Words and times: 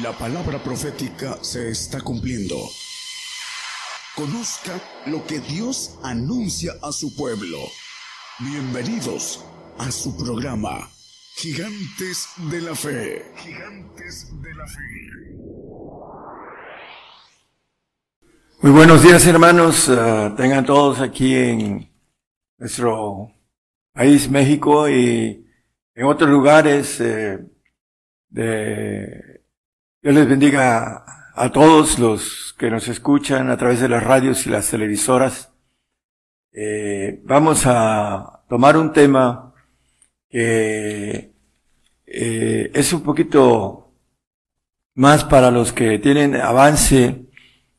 La 0.00 0.12
palabra 0.12 0.58
profética 0.58 1.36
se 1.42 1.68
está 1.68 2.00
cumpliendo. 2.00 2.56
Conozca 4.16 4.80
lo 5.04 5.22
que 5.26 5.38
Dios 5.40 5.98
anuncia 6.02 6.72
a 6.82 6.90
su 6.92 7.14
pueblo. 7.14 7.58
Bienvenidos 8.38 9.44
a 9.76 9.90
su 9.90 10.16
programa, 10.16 10.88
Gigantes 11.34 12.26
de 12.50 12.62
la 12.62 12.74
Fe. 12.74 13.22
Gigantes 13.36 14.32
de 14.40 14.54
la 14.54 14.66
Fe. 14.66 14.80
Muy 18.62 18.72
buenos 18.72 19.02
días 19.02 19.26
hermanos, 19.26 19.90
uh, 19.90 20.34
tengan 20.34 20.64
todos 20.64 21.00
aquí 21.00 21.34
en 21.34 21.92
nuestro 22.56 23.30
país 23.92 24.30
México 24.30 24.88
y 24.88 25.46
en 25.94 26.06
otros 26.06 26.30
lugares 26.30 26.98
eh, 26.98 27.44
de 28.30 29.31
Dios 30.02 30.16
les 30.16 30.28
bendiga 30.28 31.04
a 31.32 31.52
todos 31.52 32.00
los 32.00 32.56
que 32.58 32.72
nos 32.72 32.88
escuchan 32.88 33.50
a 33.50 33.56
través 33.56 33.78
de 33.78 33.88
las 33.88 34.02
radios 34.02 34.44
y 34.48 34.50
las 34.50 34.68
televisoras. 34.68 35.52
Eh, 36.52 37.20
vamos 37.22 37.62
a 37.66 38.42
tomar 38.48 38.76
un 38.76 38.92
tema 38.92 39.54
que 40.28 41.30
eh, 42.04 42.70
es 42.74 42.92
un 42.92 43.02
poquito 43.04 43.92
más 44.96 45.22
para 45.22 45.52
los 45.52 45.72
que 45.72 46.00
tienen 46.00 46.34
avance 46.34 47.26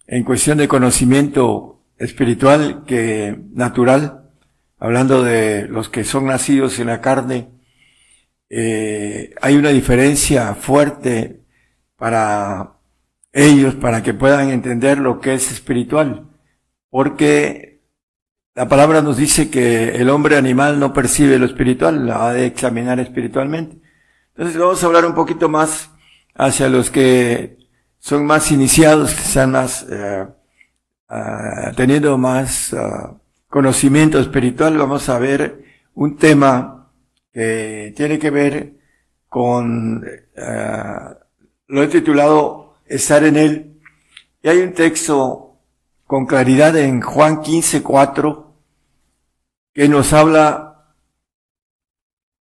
en 0.07 0.23
cuestión 0.23 0.59
de 0.59 0.69
conocimiento 0.69 1.83
espiritual 1.97 2.85
que 2.87 3.37
natural, 3.51 4.29
hablando 4.79 5.23
de 5.23 5.67
los 5.67 5.89
que 5.89 6.05
son 6.05 6.27
nacidos 6.27 6.79
en 6.79 6.87
la 6.87 7.01
carne, 7.01 7.49
eh, 8.49 9.35
hay 9.41 9.57
una 9.57 9.71
diferencia 9.71 10.55
fuerte 10.55 11.42
para 12.03 12.79
ellos, 13.31 13.75
para 13.75 14.03
que 14.03 14.13
puedan 14.13 14.49
entender 14.49 14.97
lo 14.97 15.21
que 15.21 15.35
es 15.35 15.49
espiritual, 15.53 16.27
porque 16.89 17.81
la 18.55 18.67
palabra 18.67 19.01
nos 19.01 19.15
dice 19.15 19.49
que 19.49 19.95
el 19.95 20.09
hombre 20.09 20.35
animal 20.35 20.81
no 20.81 20.91
percibe 20.91 21.39
lo 21.39 21.45
espiritual, 21.45 22.05
la 22.05 22.27
ha 22.27 22.33
de 22.33 22.45
examinar 22.45 22.99
espiritualmente. 22.99 23.77
Entonces 24.35 24.59
vamos 24.59 24.83
a 24.83 24.87
hablar 24.87 25.05
un 25.05 25.15
poquito 25.15 25.47
más 25.47 25.91
hacia 26.35 26.67
los 26.67 26.89
que 26.89 27.57
son 27.99 28.25
más 28.25 28.51
iniciados, 28.51 29.13
que 29.13 29.21
están 29.21 29.53
más, 29.53 29.87
eh, 29.89 30.27
uh, 31.09 31.73
teniendo 31.77 32.17
más 32.17 32.73
uh, 32.73 33.17
conocimiento 33.47 34.19
espiritual, 34.19 34.77
vamos 34.77 35.07
a 35.07 35.17
ver 35.19 35.63
un 35.93 36.17
tema 36.17 36.91
que 37.31 37.93
tiene 37.95 38.19
que 38.19 38.29
ver 38.29 38.73
con, 39.29 40.03
uh, 40.03 41.22
lo 41.73 41.81
he 41.81 41.87
titulado 41.87 42.75
Estar 42.85 43.23
en 43.23 43.35
Él, 43.35 43.81
y 44.43 44.47
hay 44.47 44.59
un 44.59 44.73
texto 44.73 45.57
con 46.05 46.27
claridad 46.27 46.77
en 46.77 47.01
Juan 47.01 47.41
15, 47.41 47.81
4, 47.81 48.53
que 49.73 49.87
nos 49.87 50.13
habla, 50.13 50.93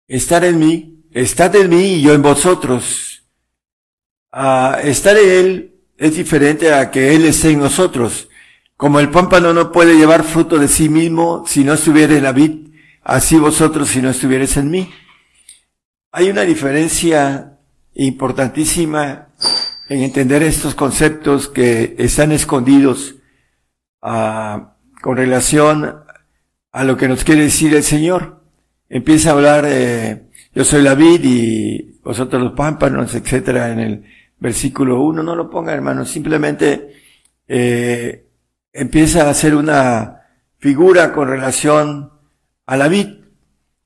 estar 0.08 0.44
en 0.44 0.60
mí, 0.60 1.06
estad 1.12 1.56
en 1.56 1.70
mí 1.70 1.94
y 1.94 2.02
yo 2.02 2.14
en 2.14 2.22
vosotros, 2.22 3.08
Uh, 4.34 4.80
estar 4.84 5.18
en 5.18 5.30
Él 5.30 5.76
es 5.98 6.16
diferente 6.16 6.74
a 6.74 6.90
que 6.90 7.14
Él 7.14 7.26
esté 7.26 7.50
en 7.50 7.60
nosotros. 7.60 8.30
Como 8.78 9.02
el 9.02 9.10
pámpano 9.10 9.54
no 9.54 9.74
puede 9.74 9.98
llevar 9.98 10.24
fruto 10.24 10.58
de 10.58 10.70
sí 10.70 10.88
mismo 10.88 11.44
si 11.46 11.66
no 11.66 11.74
estuviera 11.74 12.16
en 12.16 12.24
la 12.24 12.32
vid, 12.32 12.70
así 13.04 13.38
vosotros 13.38 13.90
si 13.90 14.02
no 14.02 14.10
estuvierais 14.10 14.56
en 14.56 14.72
mí. 14.72 14.90
Hay 16.14 16.30
una 16.30 16.44
diferencia 16.44 17.60
importantísima 17.94 19.28
en 19.90 20.04
entender 20.04 20.44
estos 20.44 20.76
conceptos 20.76 21.48
que 21.50 21.96
están 21.98 22.32
escondidos 22.32 23.16
uh, 24.02 24.62
con 25.02 25.18
relación 25.18 25.96
a 26.72 26.84
lo 26.84 26.96
que 26.96 27.08
nos 27.08 27.24
quiere 27.24 27.44
decir 27.44 27.74
el 27.76 27.84
Señor. 27.84 28.42
Empieza 28.90 29.30
a 29.30 29.34
hablar, 29.34 29.66
eh, 29.68 30.30
yo 30.54 30.64
soy 30.64 30.82
la 30.82 30.96
vid 30.96 31.22
y 31.24 32.00
vosotros 32.04 32.42
los 32.42 32.54
pámpanos, 32.54 33.14
etcétera, 33.14 33.72
en 33.72 33.80
el 33.80 34.06
versículo 34.40 35.02
1, 35.02 35.24
no 35.24 35.36
lo 35.36 35.50
ponga 35.50 35.74
hermano, 35.74 36.06
simplemente 36.06 36.96
eh, 37.48 38.28
empieza 38.74 39.28
a 39.28 39.30
hacer 39.30 39.56
una 39.56 40.22
figura 40.58 41.14
con 41.14 41.28
relación 41.28 42.12
a 42.66 42.78
la 42.78 42.88
vid. 42.88 43.08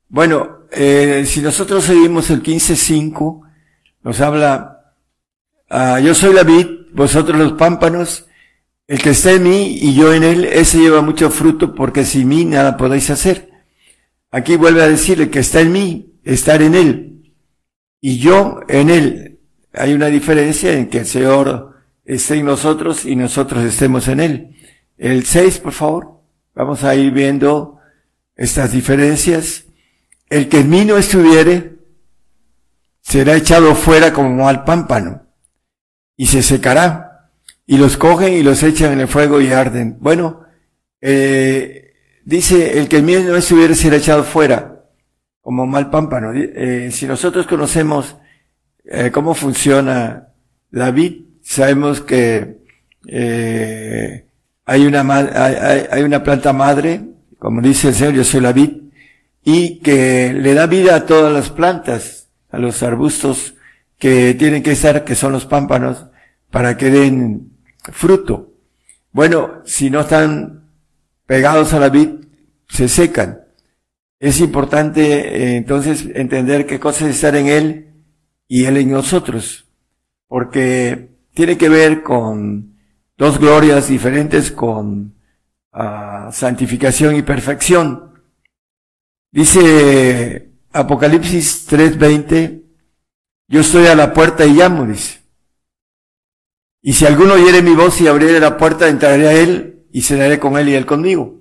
Bueno, 0.08 0.60
eh, 0.70 1.24
si 1.26 1.40
nosotros 1.40 1.84
seguimos 1.84 2.30
el 2.30 2.42
15.5, 2.42 3.45
nos 4.06 4.20
habla, 4.20 4.92
ah, 5.68 5.98
yo 5.98 6.14
soy 6.14 6.32
la 6.32 6.44
vid, 6.44 6.68
vosotros 6.92 7.36
los 7.36 7.54
pámpanos, 7.54 8.26
el 8.86 9.02
que 9.02 9.10
está 9.10 9.32
en 9.32 9.42
mí 9.42 9.78
y 9.82 9.96
yo 9.96 10.14
en 10.14 10.22
él, 10.22 10.44
ese 10.44 10.78
lleva 10.78 11.02
mucho 11.02 11.28
fruto 11.28 11.74
porque 11.74 12.04
sin 12.04 12.28
mí 12.28 12.44
nada 12.44 12.76
podéis 12.76 13.10
hacer. 13.10 13.50
Aquí 14.30 14.54
vuelve 14.54 14.80
a 14.80 14.86
decir, 14.86 15.20
el 15.20 15.28
que 15.28 15.40
está 15.40 15.60
en 15.60 15.72
mí, 15.72 16.12
estar 16.22 16.62
en 16.62 16.76
él, 16.76 17.32
y 18.00 18.18
yo 18.18 18.60
en 18.68 18.90
él, 18.90 19.40
hay 19.72 19.92
una 19.92 20.06
diferencia 20.06 20.72
en 20.72 20.88
que 20.88 20.98
el 20.98 21.06
Señor 21.06 21.74
esté 22.04 22.36
en 22.36 22.46
nosotros 22.46 23.06
y 23.06 23.16
nosotros 23.16 23.64
estemos 23.64 24.06
en 24.06 24.20
Él. 24.20 24.56
El 24.96 25.24
6, 25.26 25.58
por 25.58 25.72
favor. 25.72 26.20
Vamos 26.54 26.84
a 26.84 26.94
ir 26.94 27.10
viendo 27.10 27.80
estas 28.36 28.70
diferencias. 28.70 29.64
El 30.30 30.48
que 30.48 30.60
en 30.60 30.70
mí 30.70 30.84
no 30.84 30.96
estuviere 30.96 31.75
será 33.06 33.36
echado 33.36 33.74
fuera 33.74 34.12
como 34.12 34.48
al 34.48 34.64
pámpano 34.64 35.26
y 36.16 36.26
se 36.26 36.42
secará 36.42 37.30
y 37.66 37.76
los 37.76 37.96
cogen 37.96 38.32
y 38.32 38.42
los 38.42 38.62
echan 38.62 38.92
en 38.94 39.00
el 39.00 39.08
fuego 39.08 39.40
y 39.40 39.52
arden. 39.52 39.96
Bueno, 40.00 40.42
eh, 41.00 41.92
dice 42.24 42.78
el 42.78 42.88
que 42.88 42.98
en 42.98 43.04
mí 43.04 43.14
no 43.14 43.36
estuviere 43.36 43.74
será 43.74 43.96
echado 43.96 44.24
fuera 44.24 44.84
como 45.40 45.66
mal 45.66 45.90
pámpano. 45.90 46.32
Eh, 46.34 46.90
si 46.90 47.06
nosotros 47.06 47.46
conocemos 47.46 48.16
eh, 48.84 49.10
cómo 49.12 49.34
funciona 49.34 50.28
la 50.70 50.90
vid. 50.90 51.22
Sabemos 51.42 52.00
que 52.00 52.58
eh, 53.06 54.26
hay 54.64 54.86
una 54.86 55.00
hay, 55.00 55.86
hay, 55.90 56.02
una 56.02 56.22
planta 56.24 56.52
madre, 56.52 57.02
como 57.38 57.60
dice 57.60 57.88
el 57.88 57.94
Señor, 57.94 58.14
yo 58.14 58.24
soy 58.24 58.40
la 58.40 58.52
vid, 58.52 58.70
y 59.44 59.78
que 59.78 60.32
le 60.32 60.54
da 60.54 60.66
vida 60.66 60.96
a 60.96 61.06
todas 61.06 61.32
las 61.32 61.50
plantas, 61.50 62.25
a 62.50 62.58
los 62.58 62.82
arbustos 62.82 63.54
que 63.98 64.34
tienen 64.34 64.62
que 64.62 64.72
estar, 64.72 65.04
que 65.04 65.14
son 65.14 65.32
los 65.32 65.46
pámpanos, 65.46 66.06
para 66.50 66.76
que 66.76 66.90
den 66.90 67.52
fruto. 67.92 68.52
Bueno, 69.12 69.62
si 69.64 69.90
no 69.90 70.00
están 70.00 70.70
pegados 71.26 71.72
a 71.72 71.80
la 71.80 71.88
vid, 71.88 72.10
se 72.68 72.88
secan. 72.88 73.40
Es 74.18 74.40
importante 74.40 75.02
eh, 75.02 75.56
entonces 75.56 76.08
entender 76.14 76.66
qué 76.66 76.80
cosa 76.80 77.08
es 77.08 77.16
estar 77.16 77.36
en 77.36 77.46
él 77.48 77.86
y 78.48 78.64
Él 78.64 78.76
en 78.76 78.90
nosotros, 78.90 79.66
porque 80.28 81.10
tiene 81.34 81.58
que 81.58 81.68
ver 81.68 82.02
con 82.02 82.76
dos 83.16 83.38
glorias 83.38 83.88
diferentes, 83.88 84.52
con 84.52 85.14
uh, 85.72 86.30
santificación 86.30 87.16
y 87.16 87.22
perfección. 87.22 88.12
Dice 89.32 90.45
Apocalipsis 90.76 91.66
3:20, 91.66 92.62
yo 93.48 93.60
estoy 93.62 93.86
a 93.86 93.94
la 93.94 94.12
puerta 94.12 94.44
y 94.44 94.52
llamo. 94.52 94.86
Y 96.82 96.92
si 96.92 97.06
alguno 97.06 97.32
oyere 97.32 97.62
mi 97.62 97.74
voz 97.74 97.98
y 98.02 98.06
abriere 98.06 98.40
la 98.40 98.58
puerta, 98.58 98.88
entraré 98.88 99.26
a 99.26 99.32
él 99.32 99.86
y 99.90 100.02
cenaré 100.02 100.38
con 100.38 100.58
él 100.58 100.68
y 100.68 100.74
él 100.74 100.84
conmigo. 100.84 101.40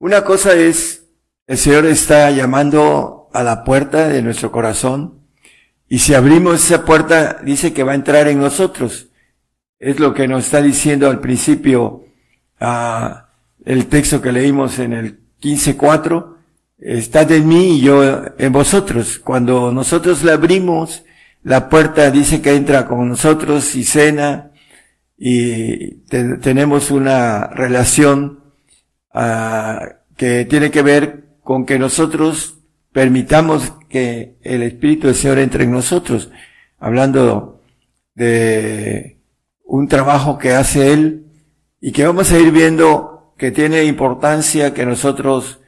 Una 0.00 0.24
cosa 0.24 0.54
es, 0.54 1.04
el 1.46 1.58
Señor 1.58 1.86
está 1.86 2.30
llamando 2.32 3.28
a 3.32 3.44
la 3.44 3.62
puerta 3.62 4.08
de 4.08 4.20
nuestro 4.20 4.50
corazón 4.50 5.20
y 5.88 6.00
si 6.00 6.12
abrimos 6.14 6.56
esa 6.56 6.84
puerta, 6.84 7.40
dice 7.44 7.72
que 7.72 7.84
va 7.84 7.92
a 7.92 7.94
entrar 7.94 8.26
en 8.26 8.40
nosotros. 8.40 9.10
Es 9.78 10.00
lo 10.00 10.12
que 10.12 10.26
nos 10.26 10.46
está 10.46 10.60
diciendo 10.60 11.08
al 11.08 11.20
principio 11.20 12.04
ah, 12.58 13.28
el 13.64 13.86
texto 13.86 14.20
que 14.20 14.32
leímos 14.32 14.80
en 14.80 14.92
el 14.92 15.20
15.4. 15.40 16.33
Estad 16.78 17.30
en 17.32 17.48
mí 17.48 17.78
y 17.78 17.80
yo 17.80 18.02
en 18.38 18.52
vosotros. 18.52 19.18
Cuando 19.18 19.72
nosotros 19.72 20.22
le 20.22 20.32
abrimos, 20.32 21.04
la 21.42 21.68
puerta 21.68 22.10
dice 22.10 22.40
que 22.42 22.54
entra 22.54 22.86
con 22.86 23.08
nosotros 23.08 23.74
y 23.74 23.84
cena 23.84 24.50
y 25.16 25.96
te, 26.06 26.38
tenemos 26.38 26.90
una 26.90 27.46
relación 27.46 28.40
uh, 29.14 29.78
que 30.16 30.44
tiene 30.44 30.70
que 30.70 30.82
ver 30.82 31.24
con 31.42 31.66
que 31.66 31.78
nosotros 31.78 32.58
permitamos 32.92 33.72
que 33.88 34.36
el 34.42 34.62
Espíritu 34.62 35.06
del 35.06 35.16
Señor 35.16 35.38
entre 35.38 35.64
en 35.64 35.72
nosotros, 35.72 36.30
hablando 36.78 37.62
de 38.14 39.18
un 39.64 39.88
trabajo 39.88 40.38
que 40.38 40.52
hace 40.52 40.92
Él 40.92 41.26
y 41.80 41.92
que 41.92 42.06
vamos 42.06 42.32
a 42.32 42.38
ir 42.38 42.50
viendo 42.50 43.34
que 43.36 43.50
tiene 43.50 43.84
importancia 43.84 44.72
que 44.72 44.86
nosotros, 44.86 45.60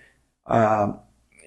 uh, 0.49 0.97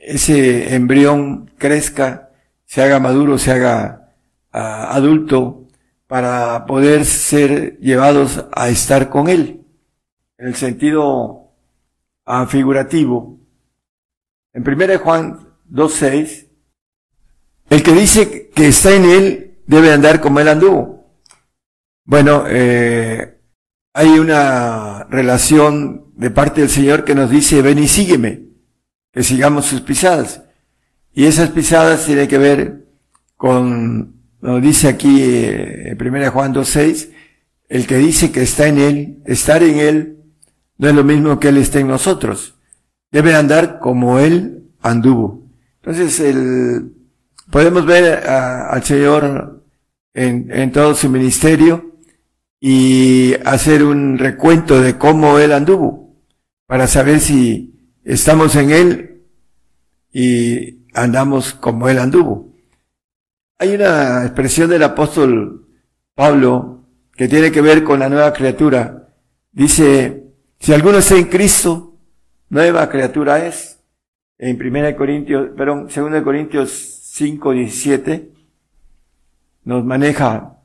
ese 0.01 0.75
embrión 0.75 1.51
crezca, 1.57 2.31
se 2.66 2.81
haga 2.81 3.00
maduro, 3.00 3.38
se 3.38 3.51
haga 3.51 4.13
adulto, 4.51 5.68
para 6.07 6.66
poder 6.66 7.06
ser 7.06 7.78
llevados 7.80 8.46
a 8.51 8.69
estar 8.69 9.10
con 9.10 9.30
Él. 9.30 9.63
En 10.40 10.48
el 10.48 10.56
sentido 10.56 11.51
ah, 12.25 12.48
figurativo. 12.48 13.40
En 14.54 14.68
1 14.68 14.98
Juan 15.00 15.48
2.6, 15.72 16.48
el 17.69 17.84
que 17.84 17.92
dice 17.92 18.50
que 18.50 18.69
está 18.69 18.92
en 18.96 19.06
Él 19.06 19.60
debe 19.68 19.94
andar 19.94 20.19
como 20.19 20.40
Él 20.40 20.48
anduvo. 20.48 21.13
Bueno, 22.06 22.46
eh, 22.48 23.40
hay 23.94 24.18
una 24.18 25.04
relación 25.12 26.12
de 26.16 26.31
parte 26.31 26.62
del 26.62 26.72
Señor 26.72 27.06
que 27.06 27.13
nos 27.13 27.30
dice, 27.30 27.62
ven 27.62 27.78
y 27.78 27.88
sígueme, 27.88 28.49
que 29.12 29.24
sigamos 29.24 29.66
sus 29.66 29.82
pisadas. 29.82 30.44
Y 31.14 31.26
esas 31.26 31.50
pisadas 31.50 32.06
tienen 32.06 32.28
que 32.28 32.38
ver 32.38 32.86
con, 33.36 34.16
nos 34.42 34.62
dice 34.62 34.88
aquí 34.88 35.22
eh, 35.22 35.90
en 35.90 36.08
1 36.08 36.32
Juan 36.32 36.54
2.6, 36.54 37.10
el 37.68 37.88
que 37.88 37.98
dice 37.98 38.32
que 38.32 38.42
está 38.42 38.68
en 38.68 38.80
Él, 38.80 39.18
estar 39.26 39.64
en 39.64 39.80
Él, 39.80 40.18
no 40.78 40.90
es 40.90 40.96
lo 40.96 41.04
mismo 41.04 41.40
que 41.40 41.50
Él 41.50 41.58
esté 41.58 41.80
en 41.80 41.88
nosotros. 41.88 42.56
Debe 43.12 43.36
andar 43.36 43.80
como 43.80 44.20
Él 44.20 44.64
anduvo. 44.82 45.44
Entonces, 45.82 46.20
el, 46.20 46.94
podemos 47.52 47.86
ver 47.86 48.28
al 48.28 48.84
Señor 48.84 49.64
en 50.14 50.72
todo 50.72 50.96
su 50.96 51.10
ministerio 51.10 51.90
y 52.60 53.36
hacer 53.46 53.84
un 53.84 54.18
recuento 54.18 54.82
de 54.82 54.98
cómo 54.98 55.40
Él 55.40 55.54
anduvo, 55.54 56.16
para 56.66 56.88
saber 56.88 57.20
si 57.20 57.79
estamos 58.14 58.56
en 58.56 58.72
Él 58.72 59.22
y 60.12 60.80
andamos 60.94 61.54
como 61.54 61.88
Él 61.90 62.00
anduvo. 62.00 62.56
Hay 63.60 63.76
una 63.76 64.24
expresión 64.26 64.70
del 64.70 64.84
apóstol 64.84 65.68
Pablo 66.16 66.86
que 67.16 67.28
tiene 67.28 67.52
que 67.52 67.62
ver 67.62 67.84
con 67.84 68.00
la 68.00 68.10
nueva 68.10 68.34
criatura. 68.34 69.10
Dice, 69.52 70.24
si 70.60 70.74
alguno 70.74 70.98
está 70.98 71.18
en 71.18 71.26
Cristo, 71.26 71.98
nueva 72.50 72.90
criatura 72.90 73.46
es. 73.46 73.80
En 74.40 74.56
1 74.56 74.96
Corintios, 74.96 75.50
perdón, 75.56 75.88
2 75.94 76.24
Corintios 76.24 76.72
5, 77.12 77.52
17, 77.52 78.32
nos 79.66 79.86
maneja. 79.86 80.56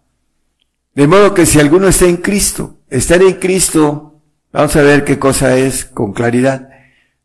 De 0.95 1.07
modo 1.07 1.35
que 1.35 1.45
si 1.45 1.59
alguno 1.59 1.89
está 1.89 2.07
en 2.07 2.19
Cristo, 2.19 2.79
estar 2.89 3.21
en 3.21 3.35
Cristo, 3.35 4.23
vamos 4.53 4.77
a 4.77 4.83
ver 4.83 5.05
qué 5.05 5.19
cosa 5.19 5.57
es 5.59 5.85
con 5.85 6.13
claridad. 6.13 6.74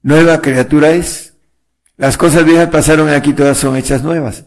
Nueva 0.02 0.42
criatura 0.42 0.92
es. 0.92 1.36
Las 1.98 2.18
cosas 2.18 2.46
viejas 2.46 2.70
pasaron 2.70 3.10
aquí 3.10 3.34
todas 3.34 3.58
son 3.58 3.76
hechas 3.76 4.04
nuevas. 4.04 4.46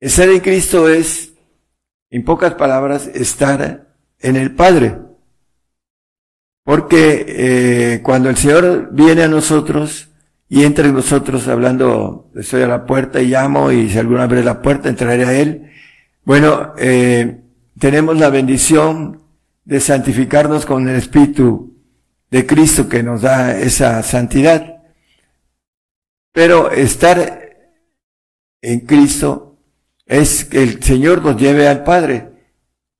Estar 0.00 0.28
en 0.28 0.40
Cristo 0.40 0.88
es, 0.88 1.32
en 2.10 2.24
pocas 2.24 2.54
palabras, 2.54 3.06
estar 3.06 3.94
en 4.18 4.36
el 4.36 4.54
Padre. 4.54 4.98
Porque 6.64 7.24
eh, 7.28 8.00
cuando 8.02 8.28
el 8.28 8.36
Señor 8.36 8.88
viene 8.90 9.22
a 9.22 9.28
nosotros 9.28 10.08
y 10.48 10.64
entra 10.64 10.86
en 10.88 10.94
nosotros 10.94 11.46
hablando, 11.46 12.30
estoy 12.34 12.62
a 12.62 12.66
la 12.66 12.84
puerta 12.84 13.20
y 13.20 13.28
llamo 13.28 13.70
y 13.70 13.88
si 13.88 13.98
alguno 13.98 14.22
abre 14.22 14.42
la 14.42 14.60
puerta 14.60 14.88
entraré 14.88 15.24
a 15.24 15.32
Él. 15.32 15.70
Bueno, 16.24 16.72
eh, 16.76 17.40
tenemos 17.78 18.18
la 18.18 18.30
bendición 18.30 19.22
de 19.64 19.78
santificarnos 19.78 20.66
con 20.66 20.88
el 20.88 20.96
Espíritu 20.96 21.75
de 22.30 22.46
Cristo 22.46 22.88
que 22.88 23.02
nos 23.02 23.22
da 23.22 23.58
esa 23.58 24.02
santidad. 24.02 24.82
Pero 26.32 26.70
estar 26.70 27.46
en 28.60 28.80
Cristo 28.80 29.58
es 30.04 30.44
que 30.44 30.62
el 30.62 30.82
Señor 30.82 31.22
nos 31.22 31.40
lleve 31.40 31.68
al 31.68 31.84
Padre. 31.84 32.32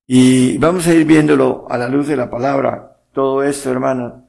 Y 0.06 0.56
vamos 0.58 0.86
a 0.86 0.94
ir 0.94 1.04
viéndolo 1.04 1.66
a 1.68 1.76
la 1.76 1.88
luz 1.88 2.06
de 2.06 2.16
la 2.16 2.30
palabra, 2.30 3.00
todo 3.12 3.42
esto, 3.42 3.70
hermano, 3.70 4.28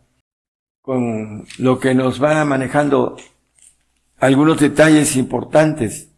con 0.81 1.45
lo 1.59 1.79
que 1.79 1.93
nos 1.93 2.21
va 2.23 2.43
manejando 2.45 3.15
algunos 4.17 4.59
detalles 4.59 5.15
importantes. 5.15 6.09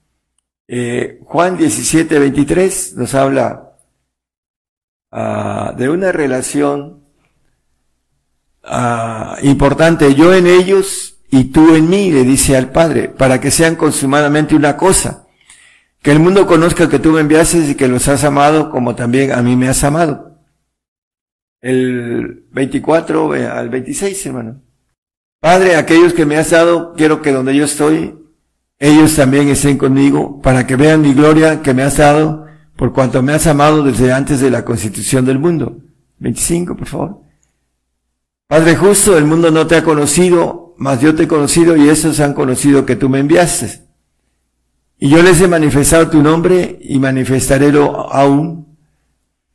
Eh, 0.68 1.20
Juan 1.24 1.58
17, 1.58 2.20
23 2.20 2.96
nos 2.96 3.16
habla 3.16 3.76
uh, 5.12 5.76
de 5.76 5.90
una 5.90 6.12
relación 6.12 6.99
Ah, 8.72 9.38
importante, 9.42 10.14
yo 10.14 10.32
en 10.32 10.46
ellos 10.46 11.18
y 11.32 11.46
tú 11.46 11.76
en 11.76 11.90
mí, 11.90 12.12
le 12.12 12.24
dice 12.24 12.56
al 12.56 12.72
Padre, 12.72 13.10
para 13.10 13.42
que 13.42 13.50
sean 13.50 13.76
consumadamente 13.76 14.56
una 14.56 14.78
cosa. 14.78 15.28
Que 16.04 16.12
el 16.12 16.20
mundo 16.20 16.46
conozca 16.46 16.88
que 16.88 17.00
tú 17.00 17.12
me 17.12 17.22
enviaste 17.22 17.72
y 17.72 17.76
que 17.76 17.88
los 17.88 18.08
has 18.08 18.24
amado 18.24 18.70
como 18.70 18.96
también 18.96 19.32
a 19.32 19.42
mí 19.42 19.56
me 19.56 19.68
has 19.68 19.84
amado. 19.84 20.38
El 21.62 22.46
24 22.52 23.36
eh, 23.36 23.48
al 23.48 23.70
26, 23.70 24.26
hermano. 24.28 24.62
Padre, 25.40 25.76
aquellos 25.76 26.14
que 26.14 26.28
me 26.28 26.38
has 26.38 26.52
dado, 26.52 26.94
quiero 26.94 27.24
que 27.24 27.32
donde 27.32 27.56
yo 27.56 27.66
estoy, 27.66 28.16
ellos 28.78 29.16
también 29.16 29.50
estén 29.50 29.78
conmigo, 29.78 30.42
para 30.42 30.68
que 30.68 30.76
vean 30.76 31.02
mi 31.02 31.14
gloria 31.14 31.62
que 31.64 31.74
me 31.74 31.82
has 31.82 31.98
dado, 31.98 32.46
por 32.76 32.94
cuanto 32.94 33.24
me 33.24 33.34
has 33.34 33.48
amado 33.48 33.84
desde 33.84 34.14
antes 34.14 34.40
de 34.40 34.52
la 34.52 34.64
constitución 34.64 35.26
del 35.26 35.40
mundo. 35.40 35.78
25, 36.20 36.78
por 36.78 36.88
favor. 36.88 37.29
Padre 38.50 38.76
justo, 38.76 39.16
el 39.16 39.26
mundo 39.26 39.52
no 39.52 39.68
te 39.68 39.76
ha 39.76 39.84
conocido, 39.84 40.74
mas 40.76 41.00
yo 41.02 41.14
te 41.14 41.26
he 41.26 41.28
conocido 41.28 41.78
y 41.78 41.88
estos 41.88 42.20
han 42.20 42.34
conocido 42.34 42.84
que 42.84 42.96
tú 42.96 43.08
me 43.08 43.20
enviaste. 43.20 43.82
Y 44.98 45.10
yo 45.10 45.22
les 45.22 45.40
he 45.40 45.48
manifestado 45.48 46.10
tu 46.10 46.24
nombre 46.24 46.80
y 46.82 46.98
manifestarélo 46.98 48.12
aún, 48.12 48.76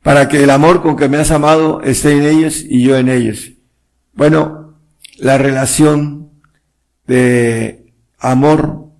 para 0.01 0.29
que 0.29 0.41
el 0.41 0.49
amor 0.49 0.81
con 0.81 0.95
que 0.95 1.09
me 1.09 1.17
has 1.17 1.31
amado 1.31 1.81
esté 1.81 2.13
en 2.13 2.23
ellos 2.23 2.63
y 2.65 2.83
yo 2.83 2.95
en 2.95 3.09
ellos. 3.09 3.51
Bueno, 4.13 4.77
la 5.17 5.37
relación 5.37 6.29
de 7.05 7.91
amor 8.17 8.91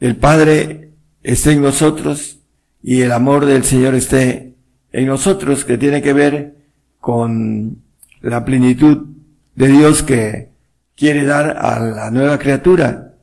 del 0.00 0.16
Padre 0.16 0.90
esté 1.22 1.52
en 1.52 1.62
nosotros 1.62 2.40
y 2.82 3.00
el 3.00 3.10
amor 3.10 3.46
del 3.46 3.64
Señor 3.64 3.94
esté 3.94 4.54
en 4.92 5.06
nosotros, 5.06 5.64
que 5.64 5.78
tiene 5.78 6.02
que 6.02 6.12
ver 6.12 6.58
con 7.00 7.78
la 8.20 8.44
plenitud 8.44 9.13
de 9.54 9.68
Dios 9.68 10.02
que 10.02 10.50
quiere 10.96 11.24
dar 11.24 11.56
a 11.58 11.80
la 11.80 12.10
nueva 12.10 12.38
criatura, 12.38 13.14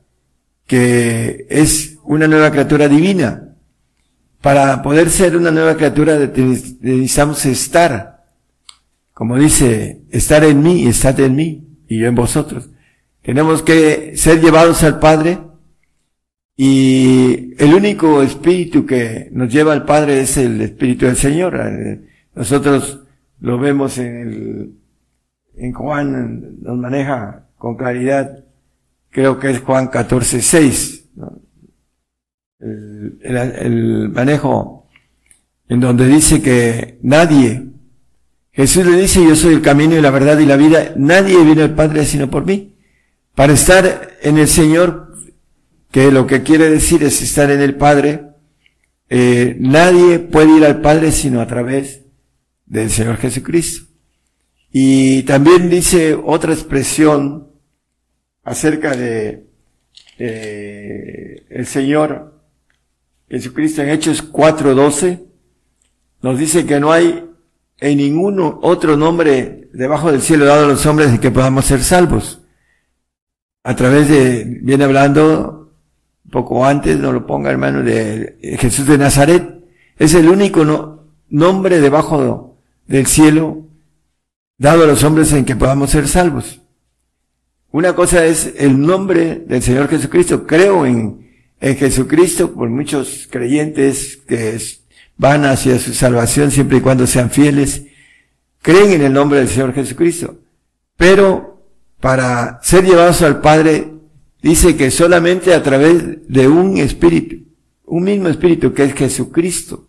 que 0.66 1.46
es 1.48 1.98
una 2.04 2.26
nueva 2.28 2.50
criatura 2.50 2.88
divina. 2.88 3.48
Para 4.40 4.82
poder 4.82 5.10
ser 5.10 5.36
una 5.36 5.50
nueva 5.50 5.76
criatura 5.76 6.18
necesitamos 6.18 7.44
estar, 7.46 8.24
como 9.14 9.38
dice, 9.38 10.02
estar 10.10 10.42
en 10.44 10.62
mí, 10.62 10.86
estar 10.86 11.20
en 11.20 11.36
mí 11.36 11.68
y 11.88 12.00
yo 12.00 12.08
en 12.08 12.14
vosotros. 12.14 12.70
Tenemos 13.22 13.62
que 13.62 14.16
ser 14.16 14.40
llevados 14.40 14.82
al 14.82 14.98
Padre 14.98 15.38
y 16.56 17.54
el 17.62 17.72
único 17.72 18.22
espíritu 18.22 18.84
que 18.84 19.28
nos 19.32 19.52
lleva 19.52 19.72
al 19.72 19.84
Padre 19.84 20.20
es 20.20 20.36
el 20.36 20.60
Espíritu 20.60 21.06
del 21.06 21.16
Señor. 21.16 21.58
Nosotros 22.34 23.00
lo 23.40 23.58
vemos 23.58 23.98
en 23.98 24.16
el 24.16 24.81
en 25.56 25.72
Juan 25.72 26.62
nos 26.62 26.76
maneja 26.76 27.46
con 27.58 27.76
claridad, 27.76 28.44
creo 29.10 29.38
que 29.38 29.50
es 29.50 29.60
Juan 29.60 29.88
14, 29.88 30.40
6, 30.40 31.08
el, 32.60 33.18
el, 33.20 34.08
manejo 34.08 34.88
en 35.68 35.80
donde 35.80 36.06
dice 36.06 36.42
que 36.42 36.98
nadie, 37.02 37.66
Jesús 38.52 38.84
le 38.86 39.00
dice, 39.00 39.26
yo 39.26 39.34
soy 39.34 39.54
el 39.54 39.62
camino 39.62 39.96
y 39.96 40.02
la 40.02 40.10
verdad 40.10 40.38
y 40.38 40.46
la 40.46 40.56
vida, 40.56 40.92
nadie 40.96 41.42
viene 41.44 41.62
al 41.62 41.74
Padre 41.74 42.04
sino 42.04 42.30
por 42.30 42.44
mí. 42.44 42.76
Para 43.34 43.54
estar 43.54 44.10
en 44.20 44.36
el 44.36 44.46
Señor, 44.46 45.16
que 45.90 46.10
lo 46.10 46.26
que 46.26 46.42
quiere 46.42 46.68
decir 46.68 47.02
es 47.02 47.22
estar 47.22 47.50
en 47.50 47.60
el 47.60 47.76
Padre, 47.76 48.32
eh, 49.08 49.56
nadie 49.58 50.18
puede 50.18 50.56
ir 50.56 50.64
al 50.64 50.80
Padre 50.80 51.12
sino 51.12 51.40
a 51.40 51.46
través 51.46 52.02
del 52.66 52.90
Señor 52.90 53.16
Jesucristo. 53.16 53.91
Y 54.72 55.22
también 55.24 55.68
dice 55.68 56.14
otra 56.14 56.54
expresión 56.54 57.48
acerca 58.42 58.96
de 58.96 59.46
el 60.18 61.66
Señor 61.66 62.40
Jesucristo 63.28 63.82
en 63.82 63.90
Hechos 63.90 64.22
4:12. 64.22 65.20
Nos 66.22 66.38
dice 66.38 66.64
que 66.64 66.80
no 66.80 66.90
hay 66.90 67.24
en 67.80 67.98
ningún 67.98 68.40
otro 68.40 68.96
nombre 68.96 69.68
debajo 69.72 70.10
del 70.10 70.22
cielo 70.22 70.46
dado 70.46 70.64
a 70.64 70.68
los 70.68 70.86
hombres 70.86 71.08
en 71.08 71.18
que 71.18 71.30
podamos 71.30 71.64
ser 71.66 71.82
salvos. 71.82 72.40
A 73.64 73.76
través 73.76 74.08
de, 74.08 74.58
viene 74.62 74.84
hablando 74.84 75.74
poco 76.30 76.64
antes, 76.64 76.98
no 76.98 77.12
lo 77.12 77.26
ponga 77.26 77.50
hermano, 77.50 77.82
de 77.82 78.56
Jesús 78.58 78.86
de 78.86 78.98
Nazaret. 78.98 79.64
Es 79.98 80.14
el 80.14 80.28
único 80.28 81.08
nombre 81.28 81.80
debajo 81.80 82.58
del 82.86 83.06
cielo 83.06 83.68
dado 84.58 84.84
a 84.84 84.86
los 84.86 85.02
hombres 85.04 85.32
en 85.32 85.44
que 85.44 85.56
podamos 85.56 85.90
ser 85.90 86.08
salvos. 86.08 86.60
Una 87.70 87.94
cosa 87.94 88.26
es 88.26 88.52
el 88.58 88.80
nombre 88.80 89.42
del 89.46 89.62
Señor 89.62 89.88
Jesucristo. 89.88 90.46
Creo 90.46 90.84
en, 90.84 91.30
en 91.60 91.76
Jesucristo 91.76 92.52
por 92.52 92.68
muchos 92.68 93.28
creyentes 93.30 94.18
que 94.28 94.58
van 95.16 95.44
hacia 95.44 95.78
su 95.78 95.94
salvación 95.94 96.50
siempre 96.50 96.78
y 96.78 96.80
cuando 96.80 97.06
sean 97.06 97.30
fieles, 97.30 97.84
creen 98.60 98.92
en 98.92 99.02
el 99.02 99.12
nombre 99.12 99.38
del 99.38 99.48
Señor 99.48 99.72
Jesucristo. 99.72 100.38
Pero 100.96 101.64
para 102.00 102.60
ser 102.62 102.84
llevados 102.84 103.22
al 103.22 103.40
Padre, 103.40 103.88
dice 104.42 104.76
que 104.76 104.90
solamente 104.90 105.54
a 105.54 105.62
través 105.62 106.28
de 106.28 106.48
un 106.48 106.78
espíritu, 106.78 107.36
un 107.84 108.04
mismo 108.04 108.28
espíritu 108.28 108.74
que 108.74 108.84
es 108.84 108.94
Jesucristo. 108.94 109.88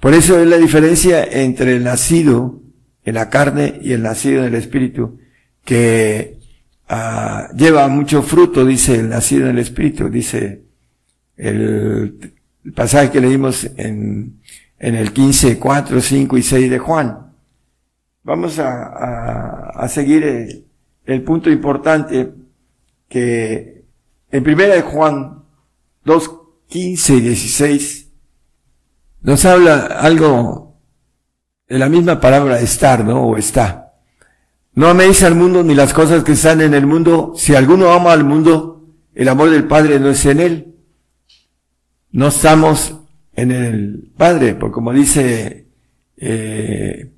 Por 0.00 0.14
eso 0.14 0.40
es 0.40 0.48
la 0.48 0.56
diferencia 0.56 1.22
entre 1.24 1.76
el 1.76 1.84
nacido 1.84 2.60
en 3.04 3.14
la 3.14 3.28
carne 3.28 3.78
y 3.82 3.92
el 3.92 4.02
nacido 4.02 4.40
en 4.40 4.48
el 4.48 4.54
espíritu, 4.54 5.18
que 5.64 6.38
ah, 6.88 7.48
lleva 7.56 7.88
mucho 7.88 8.22
fruto, 8.22 8.64
dice 8.64 8.96
el 8.96 9.08
nacido 9.08 9.44
en 9.44 9.52
el 9.52 9.58
espíritu, 9.58 10.08
dice 10.08 10.62
el, 11.36 12.34
pasaje 12.74 13.10
que 13.10 13.20
leímos 13.20 13.68
en, 13.76 14.40
en 14.78 14.94
el 14.94 15.12
15, 15.12 15.58
4, 15.58 16.00
5 16.00 16.36
y 16.38 16.42
6 16.42 16.70
de 16.70 16.78
Juan. 16.78 17.32
Vamos 18.22 18.58
a, 18.60 19.70
a, 19.70 19.88
seguir 19.88 20.22
el, 20.22 20.64
el, 21.06 21.22
punto 21.22 21.50
importante 21.50 22.32
que 23.08 23.84
en 24.30 24.44
primera 24.44 24.76
de 24.76 24.82
Juan 24.82 25.42
2, 26.04 26.30
15 26.68 27.14
y 27.14 27.20
16 27.20 28.08
nos 29.22 29.44
habla 29.44 29.86
algo 29.86 30.71
de 31.72 31.78
la 31.78 31.88
misma 31.88 32.20
palabra 32.20 32.60
estar, 32.60 33.02
¿no? 33.02 33.22
O 33.22 33.38
está. 33.38 33.94
No 34.74 34.88
améis 34.88 35.22
al 35.22 35.34
mundo 35.34 35.64
ni 35.64 35.74
las 35.74 35.94
cosas 35.94 36.22
que 36.22 36.32
están 36.32 36.60
en 36.60 36.74
el 36.74 36.86
mundo. 36.86 37.32
Si 37.34 37.54
alguno 37.54 37.92
ama 37.92 38.12
al 38.12 38.24
mundo, 38.24 38.84
el 39.14 39.26
amor 39.26 39.48
del 39.48 39.64
Padre 39.64 39.98
no 39.98 40.10
es 40.10 40.26
en 40.26 40.40
él. 40.40 40.74
No 42.10 42.28
estamos 42.28 42.98
en 43.34 43.52
el 43.52 44.10
Padre, 44.18 44.54
porque 44.54 44.74
como 44.74 44.92
dice, 44.92 45.64
eh, 46.18 47.10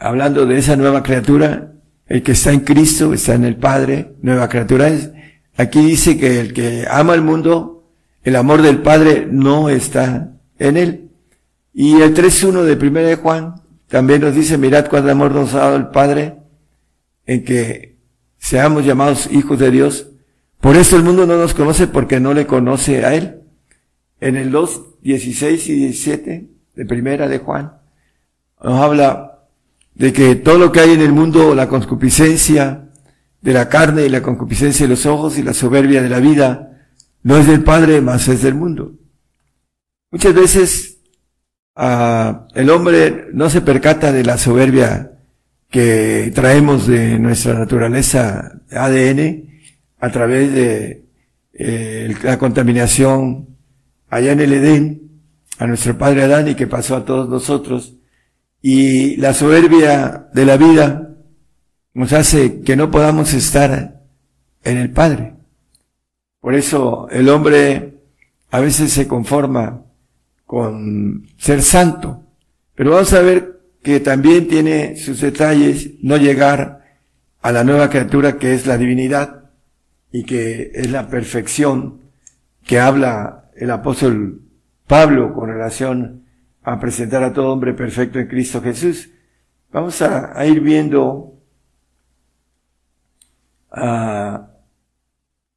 hablando 0.00 0.44
de 0.44 0.58
esa 0.58 0.74
nueva 0.74 1.04
criatura, 1.04 1.74
el 2.08 2.24
que 2.24 2.32
está 2.32 2.50
en 2.50 2.60
Cristo 2.60 3.14
está 3.14 3.34
en 3.34 3.44
el 3.44 3.54
Padre, 3.54 4.14
nueva 4.22 4.48
criatura 4.48 4.88
es. 4.88 5.12
Aquí 5.56 5.82
dice 5.82 6.18
que 6.18 6.40
el 6.40 6.52
que 6.52 6.84
ama 6.90 7.12
al 7.12 7.22
mundo, 7.22 7.84
el 8.24 8.34
amor 8.34 8.60
del 8.60 8.78
Padre 8.82 9.28
no 9.30 9.68
está 9.68 10.32
en 10.58 10.76
él. 10.76 11.10
Y 11.72 12.00
el 12.00 12.12
3.1 12.12 12.62
de 12.62 12.88
1 12.88 13.00
de 13.02 13.14
Juan 13.14 13.67
también 13.88 14.20
nos 14.20 14.34
dice, 14.34 14.58
mirad 14.58 14.86
cuánto 14.88 15.10
amor 15.10 15.34
nos 15.34 15.54
ha 15.54 15.60
dado 15.60 15.76
el 15.76 15.88
Padre 15.88 16.36
en 17.26 17.44
que 17.44 17.98
seamos 18.38 18.84
llamados 18.84 19.28
hijos 19.32 19.58
de 19.58 19.70
Dios. 19.70 20.08
Por 20.60 20.76
eso 20.76 20.96
el 20.96 21.02
mundo 21.02 21.26
no 21.26 21.36
nos 21.36 21.54
conoce 21.54 21.86
porque 21.86 22.20
no 22.20 22.34
le 22.34 22.46
conoce 22.46 23.04
a 23.04 23.14
Él. 23.14 23.42
En 24.20 24.36
el 24.36 24.50
2, 24.50 25.00
16 25.02 25.68
y 25.68 25.74
17 25.74 26.48
de 26.74 26.84
primera 26.84 27.28
de 27.28 27.38
Juan, 27.38 27.72
nos 28.62 28.80
habla 28.80 29.44
de 29.94 30.12
que 30.12 30.36
todo 30.36 30.58
lo 30.58 30.70
que 30.72 30.80
hay 30.80 30.90
en 30.90 31.00
el 31.00 31.12
mundo, 31.12 31.54
la 31.54 31.68
concupiscencia 31.68 32.90
de 33.40 33.52
la 33.52 33.68
carne 33.68 34.04
y 34.04 34.08
la 34.08 34.22
concupiscencia 34.22 34.86
de 34.86 34.90
los 34.90 35.06
ojos 35.06 35.38
y 35.38 35.42
la 35.42 35.54
soberbia 35.54 36.02
de 36.02 36.08
la 36.08 36.20
vida, 36.20 36.88
no 37.22 37.36
es 37.36 37.46
del 37.46 37.64
Padre, 37.64 38.00
más 38.00 38.28
es 38.28 38.42
del 38.42 38.54
mundo. 38.54 38.92
Muchas 40.10 40.34
veces 40.34 40.97
ah, 41.78 42.46
el 42.54 42.68
hombre 42.68 43.28
no 43.32 43.48
se 43.48 43.62
percata 43.62 44.12
de 44.12 44.24
la 44.24 44.36
soberbia 44.36 45.12
que 45.70 46.30
traemos 46.34 46.86
de 46.86 47.18
nuestra 47.18 47.54
naturaleza 47.54 48.60
ADN 48.70 49.48
a 50.00 50.10
través 50.10 50.52
de 50.52 51.04
eh, 51.54 52.14
la 52.22 52.38
contaminación 52.38 53.48
allá 54.10 54.32
en 54.32 54.40
el 54.40 54.52
Edén, 54.52 55.02
a 55.58 55.66
nuestro 55.66 55.96
padre 55.96 56.22
Adán 56.22 56.48
y 56.48 56.54
que 56.54 56.66
pasó 56.66 56.96
a 56.96 57.04
todos 57.04 57.28
nosotros. 57.28 57.94
Y 58.60 59.16
la 59.16 59.34
soberbia 59.34 60.28
de 60.32 60.44
la 60.44 60.56
vida 60.56 61.16
nos 61.94 62.12
hace 62.12 62.60
que 62.60 62.76
no 62.76 62.90
podamos 62.90 63.32
estar 63.34 64.02
en 64.64 64.76
el 64.76 64.90
Padre. 64.90 65.34
Por 66.40 66.54
eso 66.54 67.08
el 67.10 67.28
hombre 67.28 67.98
a 68.50 68.60
veces 68.60 68.92
se 68.92 69.08
conforma 69.08 69.82
con 70.48 71.26
ser 71.36 71.60
santo. 71.60 72.24
Pero 72.74 72.92
vamos 72.92 73.12
a 73.12 73.20
ver 73.20 73.60
que 73.82 74.00
también 74.00 74.48
tiene 74.48 74.96
sus 74.96 75.20
detalles 75.20 76.02
no 76.02 76.16
llegar 76.16 76.86
a 77.42 77.52
la 77.52 77.64
nueva 77.64 77.90
criatura 77.90 78.38
que 78.38 78.54
es 78.54 78.66
la 78.66 78.78
divinidad 78.78 79.50
y 80.10 80.24
que 80.24 80.70
es 80.74 80.90
la 80.90 81.10
perfección 81.10 82.00
que 82.64 82.80
habla 82.80 83.50
el 83.56 83.70
apóstol 83.70 84.40
Pablo 84.86 85.34
con 85.34 85.50
relación 85.50 86.24
a 86.62 86.80
presentar 86.80 87.22
a 87.24 87.34
todo 87.34 87.52
hombre 87.52 87.74
perfecto 87.74 88.18
en 88.18 88.28
Cristo 88.28 88.62
Jesús. 88.62 89.10
Vamos 89.70 90.00
a, 90.00 90.46
ir 90.46 90.62
viendo 90.62 91.34
uh, 93.76 94.38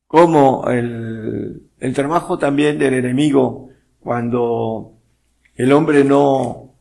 cómo 0.05 0.69
el, 0.69 1.69
el 1.79 1.93
trabajo 1.93 2.37
también 2.37 2.77
del 2.77 2.95
enemigo 2.95 3.70
cuando 4.01 4.97
el 5.55 5.71
hombre 5.71 6.03
no 6.03 6.73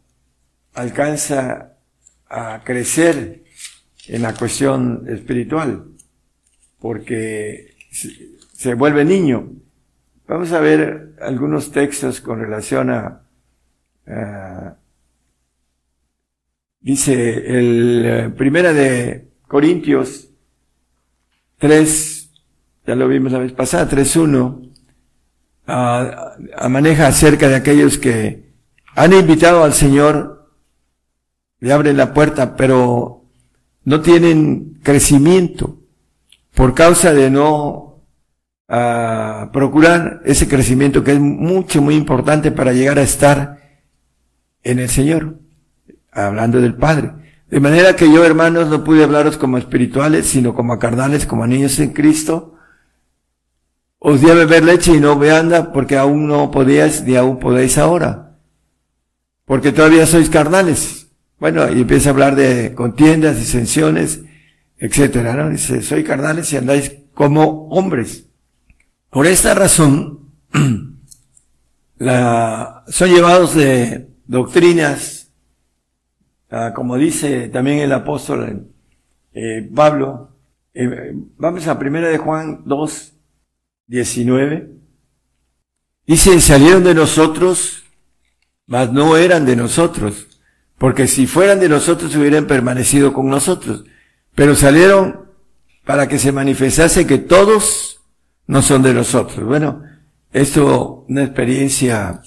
alcanza 0.74 1.76
a 2.28 2.62
crecer 2.64 3.44
en 4.08 4.22
la 4.22 4.34
cuestión 4.34 5.04
espiritual, 5.08 5.84
porque 6.80 7.76
se 8.52 8.74
vuelve 8.74 9.04
niño. 9.04 9.50
Vamos 10.26 10.52
a 10.52 10.60
ver 10.60 11.14
algunos 11.20 11.70
textos 11.70 12.20
con 12.20 12.40
relación 12.40 12.90
a, 12.90 13.22
dice 16.80 17.58
el 17.58 18.02
eh, 18.04 18.30
primera 18.30 18.72
de 18.72 19.28
Corintios 19.46 20.30
3, 21.58 22.30
ya 22.86 22.94
lo 22.94 23.06
vimos 23.06 23.32
la 23.32 23.38
vez 23.38 23.52
pasada, 23.52 23.88
3.1, 23.88 24.69
a, 25.70 26.68
maneja 26.68 27.06
acerca 27.06 27.48
de 27.48 27.54
aquellos 27.54 27.98
que 27.98 28.50
han 28.94 29.12
invitado 29.12 29.62
al 29.62 29.72
Señor, 29.72 30.50
le 31.60 31.72
abren 31.72 31.96
la 31.96 32.12
puerta, 32.12 32.56
pero 32.56 33.24
no 33.84 34.00
tienen 34.00 34.80
crecimiento 34.82 35.78
por 36.54 36.74
causa 36.74 37.12
de 37.12 37.30
no 37.30 38.02
a 38.68 39.50
procurar 39.52 40.20
ese 40.24 40.48
crecimiento 40.48 41.02
que 41.02 41.12
es 41.12 41.20
mucho, 41.20 41.82
muy 41.82 41.96
importante 41.96 42.52
para 42.52 42.72
llegar 42.72 42.98
a 42.98 43.02
estar 43.02 43.58
en 44.62 44.78
el 44.78 44.88
Señor, 44.88 45.38
hablando 46.12 46.60
del 46.60 46.74
Padre. 46.74 47.12
De 47.48 47.58
manera 47.58 47.96
que 47.96 48.12
yo, 48.12 48.24
hermanos, 48.24 48.68
no 48.68 48.84
pude 48.84 49.02
hablaros 49.02 49.36
como 49.36 49.58
espirituales, 49.58 50.26
sino 50.26 50.54
como 50.54 50.78
carnales, 50.78 51.26
como 51.26 51.46
niños 51.46 51.80
en 51.80 51.92
Cristo. 51.92 52.54
Os 54.02 54.22
di 54.22 54.30
a 54.30 54.34
beber 54.34 54.64
leche 54.64 54.96
y 54.96 55.00
no 55.00 55.18
veanda, 55.18 55.72
porque 55.72 55.98
aún 55.98 56.26
no 56.26 56.50
podíais, 56.50 57.04
ni 57.04 57.16
aún 57.16 57.38
podéis 57.38 57.76
ahora. 57.76 58.38
Porque 59.44 59.72
todavía 59.72 60.06
sois 60.06 60.30
carnales. 60.30 61.12
Bueno, 61.38 61.70
y 61.70 61.82
empieza 61.82 62.08
a 62.08 62.12
hablar 62.12 62.34
de 62.34 62.74
contiendas, 62.74 63.36
disensiones, 63.36 64.22
etcétera, 64.78 65.34
¿no? 65.34 65.50
Dice, 65.50 65.82
soy 65.82 66.02
carnales 66.02 66.50
y 66.50 66.56
andáis 66.56 66.96
como 67.12 67.68
hombres. 67.68 68.26
Por 69.10 69.26
esta 69.26 69.52
razón, 69.52 70.30
la, 71.98 72.84
son 72.88 73.10
llevados 73.10 73.54
de 73.54 74.08
doctrinas, 74.26 75.30
ah, 76.50 76.72
como 76.74 76.96
dice 76.96 77.50
también 77.50 77.80
el 77.80 77.92
apóstol 77.92 78.72
eh, 79.34 79.68
Pablo, 79.74 80.36
eh, 80.72 81.12
vamos 81.36 81.66
a 81.66 81.78
primera 81.78 82.08
de 82.08 82.16
Juan 82.16 82.62
2, 82.64 83.19
19. 83.90 84.70
Dice, 86.06 86.40
salieron 86.40 86.84
de 86.84 86.94
nosotros, 86.94 87.82
mas 88.66 88.92
no 88.92 89.16
eran 89.16 89.44
de 89.44 89.56
nosotros, 89.56 90.28
porque 90.78 91.08
si 91.08 91.26
fueran 91.26 91.58
de 91.58 91.68
nosotros 91.68 92.14
hubieran 92.14 92.46
permanecido 92.46 93.12
con 93.12 93.28
nosotros, 93.28 93.84
pero 94.36 94.54
salieron 94.54 95.26
para 95.84 96.06
que 96.06 96.20
se 96.20 96.30
manifestase 96.30 97.04
que 97.04 97.18
todos 97.18 98.00
no 98.46 98.62
son 98.62 98.82
de 98.82 98.94
nosotros. 98.94 99.44
Bueno, 99.44 99.82
esto, 100.32 101.04
una 101.08 101.24
experiencia 101.24 102.22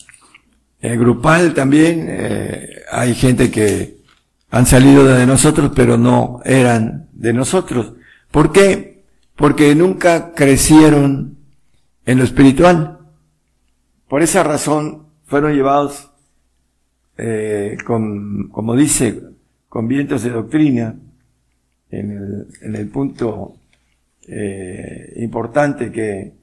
eh, 0.82 0.98
grupal 0.98 1.54
también, 1.54 2.08
eh, 2.10 2.82
hay 2.92 3.16
gente 3.16 3.50
que 3.50 4.04
han 4.52 4.66
salido 4.66 5.06
de 5.06 5.26
nosotros, 5.26 5.72
pero 5.74 5.98
no 5.98 6.42
eran 6.44 7.08
de 7.14 7.32
nosotros. 7.32 7.94
¿Por 8.32 8.52
qué? 8.52 9.06
Porque 9.38 9.74
nunca 9.76 10.34
crecieron 10.34 11.43
en 12.06 12.18
lo 12.18 12.24
espiritual. 12.24 13.00
Por 14.08 14.22
esa 14.22 14.44
razón 14.44 15.08
fueron 15.26 15.54
llevados, 15.54 16.12
eh, 17.18 17.78
con, 17.86 18.50
como 18.50 18.76
dice, 18.76 19.22
con 19.70 19.88
vientos 19.88 20.24
de 20.24 20.30
doctrina, 20.30 20.96
en 21.90 22.12
el, 22.12 22.48
en 22.62 22.76
el 22.76 22.90
punto 22.90 23.56
eh, 24.28 25.14
importante 25.18 25.92
que 25.92 26.34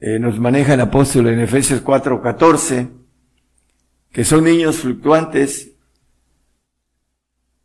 eh, 0.00 0.18
nos 0.18 0.38
maneja 0.38 0.74
el 0.74 0.80
apóstol 0.80 1.28
en 1.28 1.40
Efesios 1.40 1.82
4:14, 1.82 2.90
que 4.12 4.24
son 4.24 4.44
niños 4.44 4.78
fluctuantes 4.78 5.72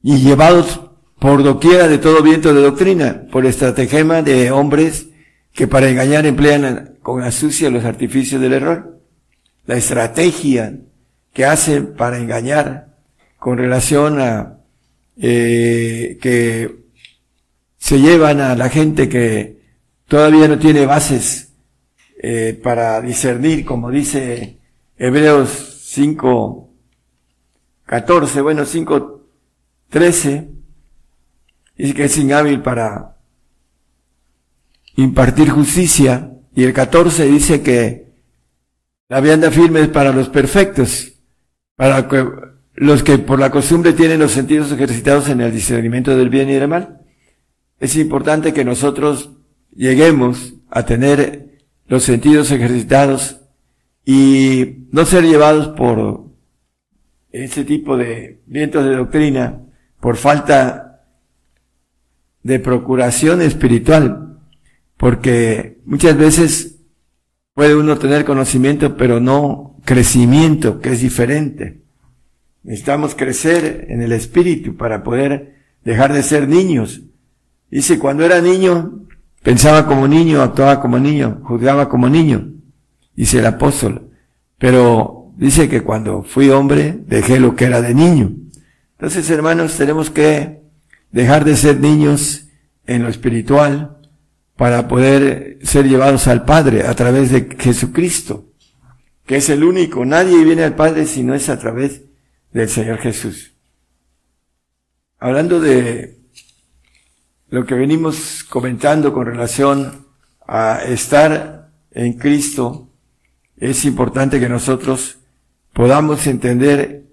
y 0.01 0.17
llevados 0.17 0.89
por 1.19 1.43
doquiera 1.43 1.87
de 1.87 1.97
todo 1.97 2.23
viento 2.23 2.53
de 2.53 2.61
doctrina, 2.61 3.27
por 3.31 3.45
estratagema 3.45 4.21
de 4.21 4.51
hombres 4.51 5.09
que 5.51 5.67
para 5.67 5.89
engañar 5.89 6.25
emplean 6.25 6.97
con 7.13 7.23
astucia 7.23 7.71
los 7.71 7.85
artificios 7.85 8.39
del 8.39 8.53
error. 8.53 8.99
La 9.65 9.75
estrategia 9.75 10.77
que 11.33 11.45
hacen 11.45 11.95
para 11.95 12.19
engañar 12.19 12.97
con 13.37 13.57
relación 13.57 14.21
a 14.21 14.59
eh, 15.17 16.17
que 16.21 16.83
se 17.77 17.99
llevan 17.99 18.41
a 18.41 18.55
la 18.55 18.69
gente 18.69 19.09
que 19.09 19.59
todavía 20.07 20.47
no 20.47 20.59
tiene 20.59 20.85
bases 20.85 21.53
eh, 22.21 22.59
para 22.61 23.01
discernir, 23.01 23.65
como 23.65 23.89
dice 23.89 24.59
Hebreos 24.97 25.81
5, 25.85 26.69
14, 27.85 28.41
bueno, 28.41 28.65
5, 28.65 29.21
13, 29.89 30.49
dice 31.75 31.93
que 31.93 32.03
es 32.03 32.17
inhábil 32.17 32.61
para 32.61 33.15
impartir 34.95 35.49
justicia, 35.49 36.33
y 36.55 36.63
el 36.63 36.73
14 36.73 37.25
dice 37.25 37.61
que 37.61 38.09
la 39.07 39.21
vianda 39.21 39.51
firme 39.51 39.81
es 39.81 39.87
para 39.87 40.11
los 40.11 40.29
perfectos, 40.29 41.13
para 41.75 42.07
los 42.75 43.03
que 43.03 43.17
por 43.17 43.39
la 43.39 43.51
costumbre 43.51 43.93
tienen 43.93 44.19
los 44.19 44.31
sentidos 44.31 44.71
ejercitados 44.71 45.29
en 45.29 45.41
el 45.41 45.51
discernimiento 45.51 46.15
del 46.15 46.29
bien 46.29 46.49
y 46.49 46.53
del 46.53 46.67
mal. 46.67 47.01
Es 47.79 47.95
importante 47.95 48.53
que 48.53 48.65
nosotros 48.65 49.31
lleguemos 49.75 50.53
a 50.69 50.85
tener 50.85 51.63
los 51.87 52.03
sentidos 52.03 52.51
ejercitados 52.51 53.41
y 54.05 54.87
no 54.91 55.05
ser 55.05 55.23
llevados 55.23 55.69
por 55.69 56.25
ese 57.31 57.63
tipo 57.63 57.97
de 57.97 58.41
vientos 58.45 58.83
de 58.83 58.95
doctrina 58.95 59.61
por 59.99 60.17
falta 60.17 61.05
de 62.43 62.59
procuración 62.59 63.41
espiritual, 63.41 64.28
porque 64.99 65.79
muchas 65.85 66.17
veces 66.17 66.75
puede 67.53 67.73
uno 67.73 67.97
tener 67.97 68.25
conocimiento, 68.25 68.97
pero 68.97 69.21
no 69.21 69.77
crecimiento, 69.85 70.81
que 70.81 70.89
es 70.91 70.99
diferente. 70.99 71.83
Necesitamos 72.63 73.15
crecer 73.15 73.85
en 73.87 74.01
el 74.01 74.11
espíritu 74.11 74.75
para 74.75 75.01
poder 75.01 75.55
dejar 75.85 76.11
de 76.11 76.21
ser 76.21 76.49
niños. 76.49 77.03
Dice, 77.71 77.97
cuando 77.97 78.25
era 78.25 78.41
niño, 78.41 79.05
pensaba 79.41 79.87
como 79.87 80.05
niño, 80.05 80.41
actuaba 80.41 80.81
como 80.81 80.99
niño, 80.99 81.39
juzgaba 81.45 81.87
como 81.87 82.09
niño, 82.09 82.55
dice 83.15 83.39
el 83.39 83.45
apóstol. 83.45 84.11
Pero 84.57 85.31
dice 85.37 85.69
que 85.69 85.81
cuando 85.81 86.23
fui 86.23 86.49
hombre, 86.49 86.99
dejé 87.07 87.39
lo 87.39 87.55
que 87.55 87.63
era 87.63 87.81
de 87.81 87.93
niño. 87.93 88.33
Entonces, 88.97 89.29
hermanos, 89.29 89.77
tenemos 89.77 90.09
que 90.09 90.59
dejar 91.09 91.45
de 91.45 91.55
ser 91.55 91.79
niños 91.79 92.49
en 92.85 93.03
lo 93.03 93.07
espiritual 93.07 93.95
para 94.59 94.89
poder 94.89 95.57
ser 95.63 95.87
llevados 95.87 96.27
al 96.27 96.43
Padre 96.43 96.85
a 96.85 96.93
través 96.93 97.31
de 97.31 97.47
Jesucristo, 97.57 98.51
que 99.25 99.37
es 99.37 99.47
el 99.47 99.63
único. 99.63 100.03
Nadie 100.03 100.43
viene 100.43 100.65
al 100.65 100.75
Padre 100.75 101.05
si 101.05 101.23
no 101.23 101.33
es 101.33 101.47
a 101.47 101.57
través 101.57 102.01
del 102.51 102.67
Señor 102.67 102.97
Jesús. 102.97 103.53
Hablando 105.17 105.61
de 105.61 106.19
lo 107.49 107.65
que 107.65 107.73
venimos 107.73 108.43
comentando 108.49 109.13
con 109.13 109.27
relación 109.27 110.05
a 110.45 110.81
estar 110.85 111.71
en 111.91 112.17
Cristo, 112.17 112.89
es 113.55 113.85
importante 113.85 114.41
que 114.41 114.49
nosotros 114.49 115.19
podamos 115.71 116.27
entender 116.27 117.05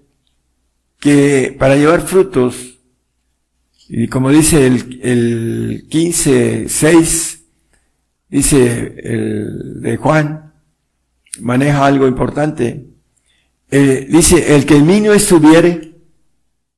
que 0.99 1.55
para 1.57 1.77
llevar 1.77 2.01
frutos, 2.01 2.77
y 3.87 4.09
como 4.09 4.31
dice 4.31 4.67
el, 4.67 4.99
el 5.01 5.87
15, 5.89 6.67
6, 6.67 7.35
dice 8.29 8.95
el 9.03 9.81
de 9.81 9.97
Juan, 9.97 10.53
maneja 11.41 11.85
algo 11.85 12.07
importante. 12.07 12.87
Eh, 13.69 14.07
dice, 14.09 14.55
el 14.55 14.65
que 14.65 14.75
el 14.77 14.87
niño 14.87 15.13
estuviere, 15.13 15.95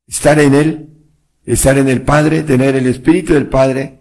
estar 0.08 0.40
en 0.40 0.54
él, 0.54 0.90
estar 1.46 1.78
en 1.78 1.88
el 1.88 2.02
Padre, 2.02 2.44
tener 2.44 2.76
el 2.76 2.88
Espíritu 2.88 3.34
del 3.34 3.48
Padre, 3.48 4.00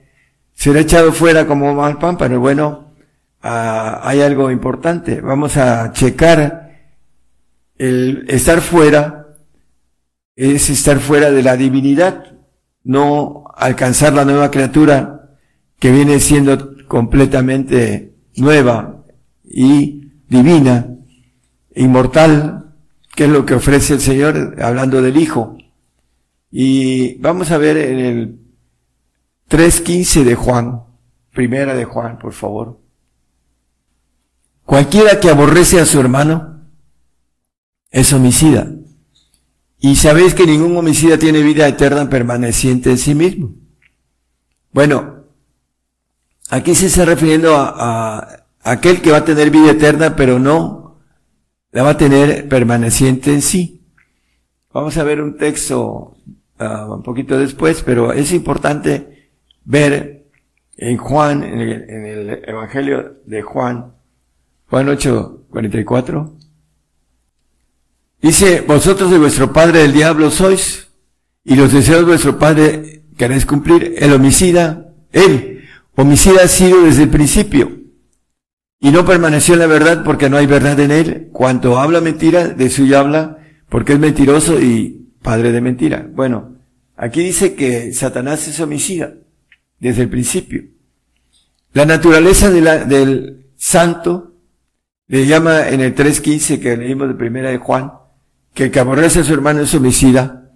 será 0.55 0.81
echado 0.81 1.13
fuera 1.13 1.47
como 1.47 1.75
mal 1.75 1.99
pero 2.19 2.41
bueno, 2.41 2.95
ah, 3.43 4.01
hay 4.03 4.23
algo 4.23 4.51
importante. 4.51 5.21
Vamos 5.21 5.57
a 5.57 5.93
checar 5.93 6.69
el 7.77 8.25
estar 8.29 8.61
fuera, 8.61 9.37
es 10.35 10.71
estar 10.71 10.99
fuera 10.99 11.31
de 11.31 11.43
la 11.43 11.57
divinidad, 11.57 12.37
no 12.85 13.45
alcanzar 13.55 14.13
la 14.13 14.25
nueva 14.25 14.51
criatura 14.51 15.37
que 15.79 15.91
viene 15.93 16.19
siendo 16.21 16.78
completamente 16.89 18.15
nueva 18.37 19.05
y 19.45 20.11
divina, 20.29 20.89
inmortal, 21.75 22.75
que 23.15 23.25
es 23.25 23.31
lo 23.31 23.47
que 23.47 23.55
ofrece 23.55 23.95
el 23.95 24.01
Señor 24.01 24.57
hablando 24.63 25.01
del 25.03 25.17
Hijo. 25.17 25.57
Y 26.51 27.15
vamos 27.19 27.51
a 27.51 27.59
ver 27.59 27.77
en 27.77 27.99
el 27.99 28.41
3.15 29.51 30.25
de 30.25 30.35
Juan, 30.35 30.83
primera 31.33 31.75
de 31.75 31.85
Juan, 31.85 32.19
por 32.19 32.33
favor. 32.33 32.81
Cualquiera 34.65 35.19
que 35.21 35.31
aborrece 35.31 35.81
a 35.81 35.87
su 35.87 36.01
hermano 36.01 36.65
es 37.91 38.13
homicida. 38.13 38.71
Y 39.79 39.97
sabéis 39.97 40.35
que 40.35 40.47
ningún 40.47 40.77
homicida 40.77 41.19
tiene 41.19 41.43
vida 41.43 41.67
eterna 41.69 42.11
permaneciente 42.11 42.91
en 42.91 42.99
sí 42.99 43.15
mismo. 43.15 43.55
Bueno, 44.73 45.18
Aquí 46.51 46.75
se 46.75 46.87
está 46.87 47.05
refiriendo 47.05 47.55
a, 47.57 48.45
aquel 48.63 49.03
que 49.03 49.11
va 49.11 49.19
a 49.19 49.25
tener 49.25 49.51
vida 49.51 49.73
eterna, 49.73 50.17
pero 50.17 50.39
no 50.39 50.99
la 51.73 51.83
va 51.83 51.91
a 51.91 51.99
tener 51.99 52.49
permaneciente 52.49 53.33
en 53.35 53.43
sí. 53.43 53.83
Vamos 54.73 54.97
a 54.97 55.05
ver 55.05 55.21
un 55.21 55.37
texto 55.37 56.17
ah, 56.59 56.87
un 56.89 57.03
poquito 57.03 57.39
después, 57.39 57.83
pero 57.83 58.13
es 58.13 58.33
importante 58.33 59.31
ver 59.65 60.27
en 60.79 60.97
Juan, 60.97 61.43
en 61.43 61.61
el, 61.61 61.73
en 61.91 62.07
el 62.07 62.45
Evangelio 62.47 63.17
de 63.27 63.43
Juan, 63.43 63.93
Juan 64.71 64.89
8, 64.89 65.47
44, 65.51 66.37
dice, 68.23 68.61
vosotros 68.63 69.11
de 69.11 69.19
vuestro 69.19 69.53
padre 69.53 69.85
el 69.85 69.93
diablo 69.93 70.31
sois, 70.31 70.89
y 71.45 71.57
los 71.57 71.73
deseos 71.73 72.01
de 72.01 72.05
vuestro 72.05 72.39
padre 72.39 73.03
queréis 73.17 73.45
cumplir, 73.45 73.97
el 73.99 74.13
homicida, 74.13 74.95
él, 75.13 75.58
Homicida 76.01 76.45
ha 76.45 76.47
sido 76.47 76.85
desde 76.85 77.03
el 77.03 77.09
principio 77.09 77.77
y 78.79 78.93
no 78.93 79.05
permaneció 79.05 79.55
en 79.55 79.61
la 79.61 79.67
verdad 79.67 80.05
porque 80.05 80.31
no 80.31 80.37
hay 80.37 80.47
verdad 80.47 80.79
en 80.79 80.93
él. 80.93 81.29
Cuanto 81.33 81.77
habla 81.77 82.01
mentira, 82.01 82.47
de 82.47 82.71
suyo 82.71 83.01
habla 83.01 83.39
porque 83.69 83.95
es 83.95 83.99
mentiroso 83.99 84.61
y 84.61 85.09
padre 85.21 85.51
de 85.51 85.61
mentira. 85.61 86.09
Bueno, 86.15 86.55
aquí 86.97 87.25
dice 87.25 87.57
que 87.57 87.93
Satanás 87.93 88.47
es 88.47 88.61
homicida 88.61 89.15
desde 89.81 90.03
el 90.03 90.09
principio. 90.09 90.67
La 91.73 91.85
naturaleza 91.85 92.49
del 92.49 93.47
santo 93.57 94.37
le 95.09 95.27
llama 95.27 95.69
en 95.69 95.81
el 95.81 95.97
3.15 95.97 96.61
que 96.61 96.77
leímos 96.77 97.09
de 97.09 97.15
primera 97.15 97.51
de 97.51 97.59
Juan, 97.59 97.91
que 98.55 98.67
el 98.67 98.71
que 98.71 98.79
aborrece 98.79 99.19
a 99.19 99.25
su 99.25 99.35
hermano 99.35 99.63
es 99.63 99.75
homicida 99.75 100.53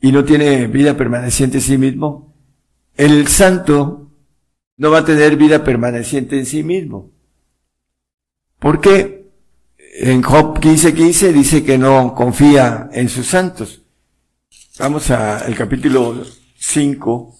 y 0.00 0.12
no 0.12 0.24
tiene 0.24 0.68
vida 0.68 0.96
permaneciente 0.96 1.56
en 1.56 1.62
sí 1.64 1.76
mismo. 1.76 2.36
El 2.96 3.26
santo 3.26 4.03
no 4.76 4.90
va 4.90 4.98
a 4.98 5.04
tener 5.04 5.36
vida 5.36 5.62
permaneciente 5.62 6.38
en 6.38 6.46
sí 6.46 6.62
mismo. 6.62 7.10
¿Por 8.58 8.80
qué? 8.80 9.30
En 9.96 10.22
Job 10.22 10.58
15:15 10.58 11.32
dice 11.32 11.64
que 11.64 11.78
no 11.78 12.14
confía 12.14 12.88
en 12.92 13.08
sus 13.08 13.26
santos. 13.26 13.82
Vamos 14.78 15.10
al 15.10 15.54
capítulo 15.54 16.24
5 16.56 17.36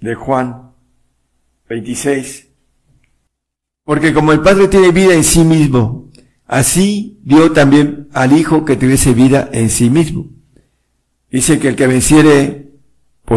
de 0.00 0.14
Juan 0.14 0.72
26. 1.68 2.48
Porque 3.84 4.12
como 4.12 4.32
el 4.32 4.40
Padre 4.40 4.68
tiene 4.68 4.90
vida 4.90 5.14
en 5.14 5.24
sí 5.24 5.40
mismo, 5.40 6.10
así 6.44 7.18
dio 7.22 7.52
también 7.52 8.08
al 8.12 8.36
Hijo 8.36 8.64
que 8.64 8.76
tuviese 8.76 9.14
vida 9.14 9.48
en 9.52 9.70
sí 9.70 9.88
mismo. 9.88 10.28
Dice 11.30 11.58
que 11.58 11.68
el 11.68 11.76
que 11.76 11.86
venciere 11.86 12.61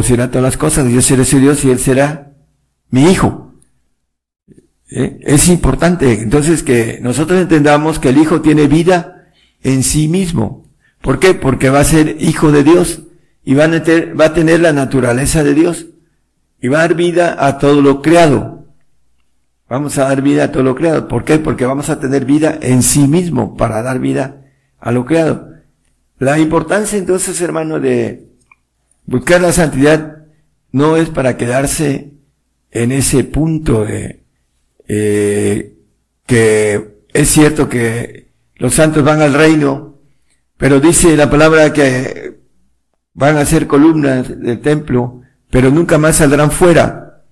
será 0.04 0.30
todas 0.30 0.44
las 0.44 0.58
cosas, 0.58 0.90
yo 0.90 1.02
seré 1.02 1.26
su 1.26 1.40
Dios 1.40 1.64
y 1.64 1.72
Él 1.72 1.80
será 1.80 2.34
mi 2.90 3.10
Hijo. 3.10 3.54
¿Eh? 4.90 5.20
Es 5.22 5.48
importante 5.50 6.22
entonces 6.22 6.64
que 6.64 7.00
nosotros 7.02 7.42
entendamos 7.42 8.00
que 8.00 8.10
el 8.10 8.18
Hijo 8.18 8.42
tiene 8.42 8.68
vida 8.68 9.28
en 9.64 9.84
sí 9.84 10.08
mismo. 10.08 10.70
¿Por 11.02 11.20
qué? 11.20 11.34
Porque 11.34 11.70
va 11.70 11.80
a 11.80 11.86
ser 11.86 12.18
Hijo 12.20 12.52
de 12.52 12.64
Dios 12.64 13.04
y 13.44 13.54
va 13.54 13.66
a, 13.66 13.70
va 13.70 14.26
a 14.26 14.34
tener 14.34 14.60
la 14.60 14.74
naturaleza 14.74 15.44
de 15.44 15.54
Dios 15.54 15.88
y 16.62 16.68
va 16.68 16.80
a 16.80 16.82
dar 16.82 16.96
vida 16.96 17.46
a 17.46 17.58
todo 17.58 17.82
lo 17.82 18.02
creado. 18.02 18.66
Vamos 19.68 19.98
a 19.98 20.06
dar 20.06 20.22
vida 20.22 20.46
a 20.46 20.52
todo 20.52 20.64
lo 20.64 20.76
creado. 20.76 21.08
¿Por 21.08 21.24
qué? 21.24 21.40
Porque 21.40 21.66
vamos 21.66 21.90
a 21.90 22.00
tener 22.00 22.26
vida 22.26 22.58
en 22.62 22.84
sí 22.84 23.08
mismo 23.08 23.58
para 23.58 23.82
dar 23.82 24.00
vida 24.00 24.44
a 24.80 24.92
lo 24.92 25.06
creado. 25.06 25.50
La 26.18 26.40
importancia 26.40 26.98
entonces, 26.98 27.42
hermano, 27.42 27.80
de 27.80 28.35
buscar 29.06 29.42
la 29.42 29.52
santidad 29.52 30.26
no 30.72 30.98
es 30.98 31.10
para 31.10 31.38
quedarse 31.38 32.12
en 32.72 32.92
ese 32.92 33.24
punto 33.24 33.86
de 33.86 34.24
eh, 34.88 35.74
que 36.26 37.00
es 37.14 37.30
cierto 37.30 37.70
que 37.70 38.32
los 38.56 38.74
santos 38.74 39.04
van 39.04 39.22
al 39.22 39.34
reino, 39.34 40.00
pero 40.58 40.80
dice 40.80 41.16
la 41.16 41.30
palabra 41.30 41.74
que 41.74 42.40
van 43.14 43.38
a 43.38 43.46
ser 43.46 43.68
columnas 43.68 44.28
del 44.40 44.60
templo, 44.60 45.22
pero 45.50 45.72
nunca 45.72 45.98
más 45.98 46.18
saldrán 46.18 46.52
fuera. 46.52 47.24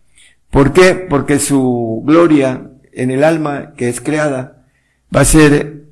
¿Por 0.49 0.71
qué? 0.71 0.93
Porque 1.09 1.39
su 1.39 2.03
gloria 2.05 2.69
en 2.91 3.11
el 3.11 3.23
alma 3.23 3.73
que 3.75 3.89
es 3.89 3.99
creada 3.99 4.65
va 5.13 5.21
a 5.21 5.25
ser 5.25 5.85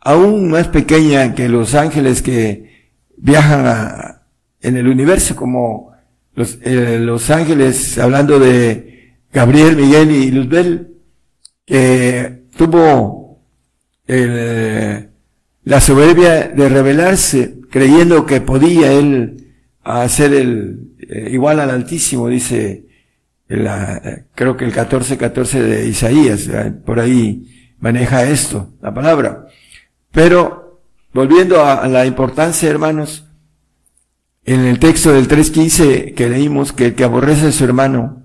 aún 0.00 0.50
más 0.50 0.68
pequeña 0.68 1.34
que 1.34 1.48
los 1.48 1.74
ángeles 1.74 2.22
que 2.22 2.90
viajan 3.16 4.21
en 4.62 4.76
el 4.76 4.88
universo, 4.88 5.36
como 5.36 5.92
los, 6.34 6.58
eh, 6.62 6.98
los 7.00 7.30
ángeles, 7.30 7.98
hablando 7.98 8.38
de 8.38 9.16
Gabriel, 9.32 9.76
Miguel 9.76 10.10
y 10.10 10.30
Luzbel, 10.30 10.94
que 11.64 12.44
tuvo 12.56 13.40
la 15.64 15.80
soberbia 15.80 16.48
de 16.48 16.68
rebelarse, 16.68 17.54
creyendo 17.70 18.26
que 18.26 18.40
podía 18.40 18.92
él 18.92 19.54
hacer 19.82 20.34
el 20.34 20.92
eh, 21.08 21.30
igual 21.32 21.60
al 21.60 21.70
Altísimo, 21.70 22.28
dice 22.28 22.86
la, 23.48 24.24
creo 24.34 24.56
que 24.56 24.64
el 24.64 24.72
14, 24.72 25.18
14 25.18 25.62
de 25.62 25.86
Isaías, 25.86 26.48
por 26.86 27.00
ahí 27.00 27.74
maneja 27.80 28.24
esto, 28.24 28.70
la 28.80 28.94
palabra. 28.94 29.46
Pero, 30.10 30.80
volviendo 31.12 31.64
a, 31.64 31.86
la 31.88 32.06
importancia, 32.06 32.70
hermanos, 32.70 33.26
en 34.44 34.60
el 34.60 34.78
texto 34.78 35.12
del 35.12 35.28
3.15 35.28 36.14
que 36.14 36.28
leímos, 36.28 36.72
que 36.72 36.86
el 36.86 36.94
que 36.94 37.04
aborrece 37.04 37.48
a 37.48 37.52
su 37.52 37.64
hermano, 37.64 38.22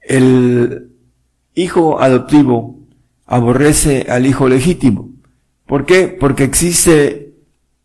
el 0.00 0.90
hijo 1.54 2.00
adoptivo 2.00 2.80
aborrece 3.26 4.06
al 4.08 4.26
hijo 4.26 4.48
legítimo. 4.48 5.10
¿Por 5.66 5.84
qué? 5.84 6.08
Porque 6.08 6.44
existe 6.44 7.34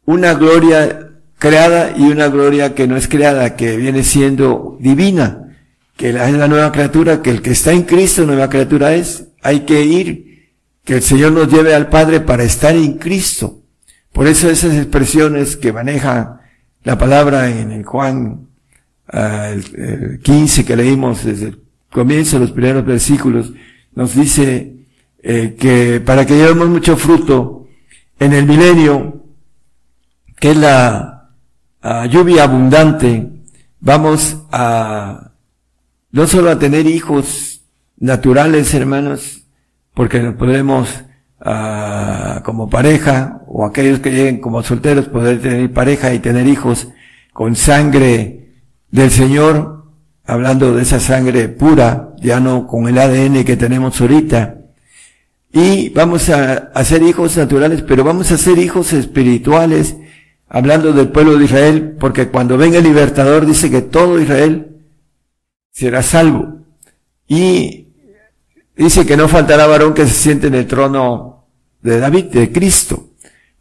una 0.06 0.34
gloria 0.34 1.10
creada 1.38 1.95
y 1.97 2.04
una 2.04 2.28
gloria 2.28 2.76
que 2.76 2.88
no 2.88 2.97
es 2.97 3.08
creada, 3.08 3.56
que 3.56 3.78
viene 3.78 4.04
siendo 4.04 4.78
divina, 4.80 5.58
que 5.97 6.10
es 6.10 6.15
la 6.15 6.47
nueva 6.47 6.71
criatura, 6.71 7.21
que 7.21 7.32
el 7.32 7.41
que 7.41 7.52
está 7.52 7.71
en 7.71 7.84
Cristo, 7.84 8.26
nueva 8.26 8.50
criatura 8.50 8.93
es. 8.93 9.28
Hay 9.41 9.62
que 9.62 9.84
ir 9.84 10.52
que 10.84 10.95
el 10.95 11.02
Señor 11.02 11.32
nos 11.32 11.52
lleve 11.52 11.74
al 11.74 11.89
Padre 11.89 12.19
para 12.19 12.43
estar 12.43 12.76
en 12.76 13.00
Cristo. 13.00 13.62
Por 14.12 14.28
eso 14.28 14.50
esas 14.50 14.76
expresiones 14.76 15.58
que 15.58 15.74
maneja 15.74 16.40
la 16.84 16.98
palabra 16.98 17.50
en 17.50 17.72
el 17.72 17.84
Juan 17.86 18.48
15 20.24 20.65
que 20.65 20.76
leímos 20.76 21.26
desde 21.26 21.48
el 21.50 21.62
comienzo 21.91 22.38
de 22.38 22.46
los 22.46 22.52
primeros 22.52 22.86
versículos, 22.86 23.52
nos 23.94 24.15
dice 24.15 24.86
eh, 25.22 25.56
que 25.60 26.00
para 26.00 26.26
que 26.26 26.38
llevemos 26.38 26.70
mucho 26.70 26.96
fruto 26.96 27.67
en 28.20 28.34
el 28.34 28.46
milenio, 28.46 29.26
que 30.39 30.52
es 30.52 30.58
la 30.58 31.30
lluvia 32.10 32.44
abundante, 32.44 33.30
vamos 33.80 34.38
a 34.52 35.32
no 36.12 36.28
solo 36.28 36.52
a 36.52 36.60
tener 36.60 36.86
hijos 36.88 37.62
naturales, 37.98 38.74
hermanos, 38.74 39.44
porque 39.94 40.20
nos 40.20 40.36
podemos, 40.36 41.04
ah, 41.39 42.41
como 42.44 42.70
pareja, 42.70 43.40
o 43.54 43.66
aquellos 43.66 44.00
que 44.00 44.12
lleguen 44.12 44.40
como 44.40 44.64
solteros, 44.64 45.08
poder 45.08 45.42
tener 45.42 45.72
pareja 45.74 46.14
y 46.14 46.20
tener 46.20 46.48
hijos 46.48 46.88
con 47.34 47.56
sangre 47.56 48.54
del 48.90 49.12
Señor, 49.12 49.86
hablando 50.26 50.74
de 50.74 50.84
esa 50.84 51.00
sangre 51.00 51.50
pura, 51.50 52.14
ya 52.22 52.40
no 52.40 52.68
con 52.68 52.88
el 52.88 52.98
ADN 52.98 53.44
que 53.44 53.58
tenemos 53.58 54.00
ahorita. 54.00 54.58
Y 55.52 55.90
vamos 55.90 56.30
a 56.30 56.72
hacer 56.74 57.04
hijos 57.04 57.36
naturales, 57.36 57.82
pero 57.82 58.04
vamos 58.04 58.32
a 58.32 58.38
ser 58.38 58.58
hijos 58.58 58.94
espirituales, 58.94 59.98
hablando 60.48 60.94
del 60.94 61.10
pueblo 61.10 61.38
de 61.38 61.46
Israel, 61.46 61.98
porque 62.00 62.30
cuando 62.30 62.58
venga 62.58 62.78
el 62.78 62.86
libertador 62.86 63.46
dice 63.46 63.70
que 63.70 63.82
todo 63.82 64.20
Israel 64.20 64.78
será 65.72 66.02
salvo. 66.04 66.60
Y 67.28 67.82
Dice 68.76 69.06
que 69.06 69.16
no 69.16 69.28
faltará 69.28 69.68
varón 69.68 69.94
que 69.94 70.08
se 70.08 70.14
siente 70.14 70.48
en 70.48 70.56
el 70.56 70.66
trono 70.66 71.46
de 71.84 72.00
David, 72.00 72.26
de 72.26 72.52
Cristo, 72.52 73.11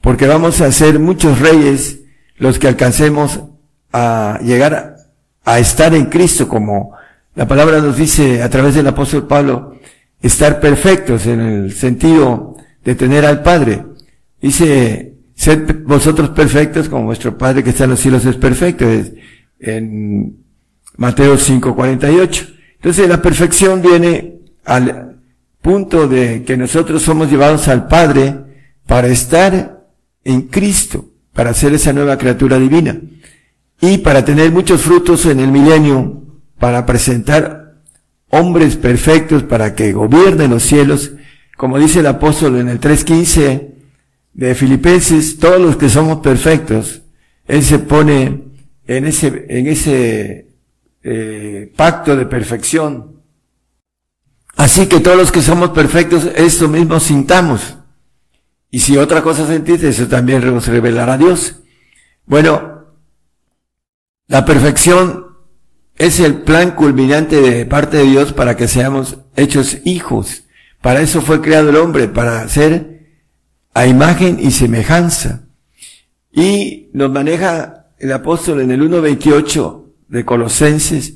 porque 0.00 0.26
vamos 0.26 0.60
a 0.60 0.72
ser 0.72 0.98
muchos 0.98 1.38
reyes 1.38 2.00
los 2.36 2.58
que 2.58 2.68
alcancemos 2.68 3.40
a 3.92 4.38
llegar 4.42 4.96
a, 5.44 5.58
estar 5.58 5.94
en 5.94 6.06
Cristo, 6.06 6.48
como 6.48 6.92
la 7.34 7.46
palabra 7.46 7.80
nos 7.80 7.96
dice 7.96 8.42
a 8.42 8.48
través 8.48 8.74
del 8.74 8.86
apóstol 8.86 9.26
Pablo, 9.26 9.76
estar 10.22 10.60
perfectos 10.60 11.26
en 11.26 11.40
el 11.40 11.72
sentido 11.72 12.56
de 12.84 12.94
tener 12.94 13.26
al 13.26 13.42
Padre. 13.42 13.84
Dice, 14.40 15.14
sed 15.34 15.82
vosotros 15.84 16.30
perfectos 16.30 16.88
como 16.88 17.06
vuestro 17.06 17.36
Padre 17.36 17.64
que 17.64 17.70
está 17.70 17.84
en 17.84 17.90
los 17.90 18.00
cielos 18.00 18.24
es 18.24 18.36
perfecto, 18.36 18.86
en 19.58 20.36
Mateo 20.96 21.36
5:48. 21.36 22.54
Entonces 22.76 23.08
la 23.08 23.20
perfección 23.20 23.82
viene 23.82 24.38
al 24.64 25.16
punto 25.60 26.08
de 26.08 26.42
que 26.44 26.56
nosotros 26.56 27.02
somos 27.02 27.30
llevados 27.30 27.68
al 27.68 27.86
Padre 27.88 28.36
para 28.86 29.08
estar 29.08 29.79
en 30.24 30.42
Cristo, 30.42 31.06
para 31.32 31.54
ser 31.54 31.72
esa 31.74 31.92
nueva 31.92 32.18
criatura 32.18 32.58
divina 32.58 33.00
y 33.80 33.98
para 33.98 34.24
tener 34.24 34.50
muchos 34.50 34.82
frutos 34.82 35.26
en 35.26 35.40
el 35.40 35.50
milenio, 35.50 36.22
para 36.58 36.84
presentar 36.84 37.80
hombres 38.28 38.76
perfectos 38.76 39.42
para 39.44 39.74
que 39.74 39.92
gobiernen 39.92 40.50
los 40.50 40.62
cielos, 40.62 41.12
como 41.56 41.78
dice 41.78 42.00
el 42.00 42.06
apóstol 42.06 42.58
en 42.58 42.68
el 42.68 42.80
3.15 42.80 43.68
de 44.34 44.54
Filipenses, 44.54 45.38
todos 45.38 45.60
los 45.60 45.76
que 45.76 45.88
somos 45.88 46.18
perfectos, 46.18 47.02
Él 47.46 47.62
se 47.62 47.78
pone 47.78 48.44
en 48.86 49.06
ese, 49.06 49.46
en 49.48 49.66
ese 49.66 50.48
eh, 51.02 51.72
pacto 51.76 52.16
de 52.16 52.26
perfección 52.26 53.20
Así 54.60 54.86
que 54.88 55.00
todos 55.00 55.16
los 55.16 55.32
que 55.32 55.40
somos 55.40 55.70
perfectos, 55.70 56.28
esto 56.36 56.68
mismo 56.68 57.00
sintamos. 57.00 57.76
Y 58.70 58.78
si 58.78 58.96
otra 58.96 59.22
cosa 59.22 59.46
sentís, 59.46 59.82
eso 59.82 60.06
también 60.06 60.44
nos 60.46 60.68
revelará 60.68 61.14
a 61.14 61.18
Dios. 61.18 61.60
Bueno, 62.24 62.84
la 64.28 64.44
perfección 64.44 65.26
es 65.96 66.20
el 66.20 66.42
plan 66.42 66.76
culminante 66.76 67.40
de 67.40 67.66
parte 67.66 67.96
de 67.96 68.04
Dios 68.04 68.32
para 68.32 68.56
que 68.56 68.68
seamos 68.68 69.18
hechos 69.34 69.78
hijos. 69.84 70.44
Para 70.80 71.00
eso 71.00 71.20
fue 71.20 71.40
creado 71.40 71.70
el 71.70 71.76
hombre, 71.76 72.06
para 72.08 72.48
ser 72.48 73.18
a 73.74 73.86
imagen 73.86 74.38
y 74.40 74.52
semejanza. 74.52 75.48
Y 76.32 76.90
nos 76.92 77.10
maneja 77.10 77.88
el 77.98 78.12
apóstol 78.12 78.60
en 78.60 78.70
el 78.70 78.80
1.28 78.82 79.84
de 80.08 80.24
Colosenses, 80.24 81.14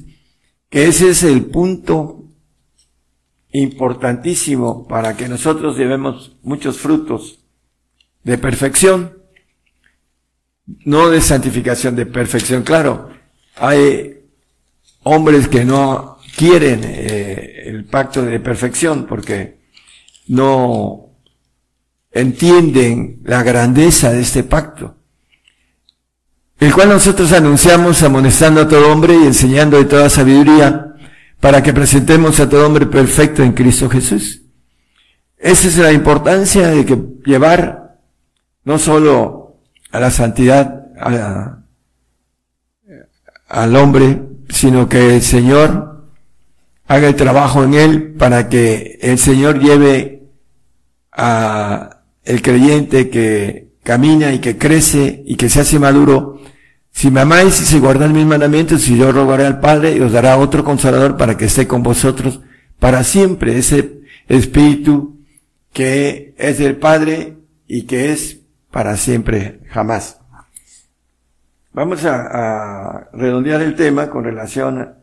que 0.69 0.89
ese 0.89 1.11
es 1.11 1.23
el 1.23 1.47
punto 1.47 2.25
importantísimo 3.53 4.89
para 4.89 5.17
que 5.17 5.29
nosotros 5.29 5.79
llevemos 5.79 6.37
muchos 6.43 6.79
frutos 6.79 7.44
de 8.25 8.39
perfección, 8.39 9.19
no 10.85 11.11
de 11.11 11.21
santificación, 11.21 11.95
de 11.95 12.07
perfección. 12.07 12.63
Claro, 12.63 13.11
hay 13.57 14.25
hombres 15.03 15.49
que 15.49 15.65
no 15.65 16.19
quieren 16.37 16.81
eh, 16.83 17.65
el 17.67 17.85
pacto 17.85 18.23
de 18.23 18.41
perfección 18.41 19.07
porque 19.07 19.59
no 20.29 21.11
entienden 22.11 23.21
la 23.25 23.43
grandeza 23.43 24.11
de 24.11 24.23
este 24.23 24.43
pacto, 24.43 24.97
el 26.59 26.73
cual 26.73 26.89
nosotros 26.89 27.33
anunciamos 27.33 28.03
amonestando 28.03 28.63
a 28.63 28.69
todo 28.69 28.91
hombre 28.91 29.15
y 29.15 29.27
enseñando 29.27 29.77
de 29.77 29.85
toda 29.85 30.09
sabiduría, 30.09 30.95
para 31.41 31.63
que 31.63 31.75
presentemos 31.75 32.41
a 32.41 32.49
todo 32.49 32.67
hombre 32.67 32.87
perfecto 32.87 33.43
en 33.43 33.53
Cristo 33.53 33.91
Jesús. 33.91 34.41
Esa 35.37 35.69
es 35.69 35.77
la 35.77 35.93
importancia 35.93 36.69
de 36.69 36.87
que 36.87 36.97
llevar 37.27 37.84
no 38.65 38.79
solo 38.79 39.57
a 39.91 40.01
la 40.01 40.11
santidad 40.11 40.87
al 43.49 43.77
hombre, 43.77 44.23
sino 44.49 44.89
que 44.89 45.17
el 45.17 45.23
Señor 45.23 46.09
haga 46.87 47.09
el 47.09 47.17
trabajo 47.17 47.65
en 47.65 47.75
él 47.75 48.15
para 48.15 48.49
que 48.49 48.99
el 49.01 49.19
Señor 49.19 49.61
lleve 49.61 50.29
a 51.13 52.01
el 52.25 52.43
creyente 52.43 53.11
que 53.11 53.75
camina 53.83 54.33
y 54.33 54.41
que 54.41 54.57
crece 54.57 55.23
y 55.27 55.37
que 55.37 55.49
se 55.49 55.61
hace 55.61 55.79
maduro 55.79 56.41
si 56.91 57.11
me 57.11 57.21
amáis 57.21 57.61
y 57.61 57.65
si 57.65 57.81
guardáis 57.81 58.13
mis 58.13 58.25
mandamientos, 58.25 58.89
y 58.89 58.97
yo 58.97 59.11
rogaré 59.11 59.45
al 59.45 59.59
Padre 59.59 59.97
y 59.97 60.01
os 60.01 60.13
dará 60.13 60.39
otro 60.39 60.63
consolador 60.63 61.17
para 61.17 61.37
que 61.37 61.47
esté 61.47 61.67
con 61.67 61.83
vosotros 61.83 62.41
para 62.79 63.03
siempre. 63.03 63.59
Ese 63.59 64.01
Espíritu 64.29 65.19
que 65.73 66.35
es 66.39 66.59
del 66.59 66.77
Padre 66.77 67.37
y 67.67 67.83
que 67.83 68.13
es 68.13 68.44
para 68.75 68.97
siempre, 68.97 69.61
jamás. 69.69 70.21
Vamos 71.73 72.05
a, 72.05 72.97
a 72.97 73.09
redondear 73.13 73.63
el 73.63 73.77
tema 73.77 74.11
con 74.11 74.25
relación 74.25 74.97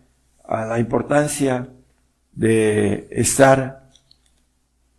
a 0.44 0.66
la 0.66 0.78
importancia 0.78 1.70
de 2.34 3.08
estar 3.12 3.90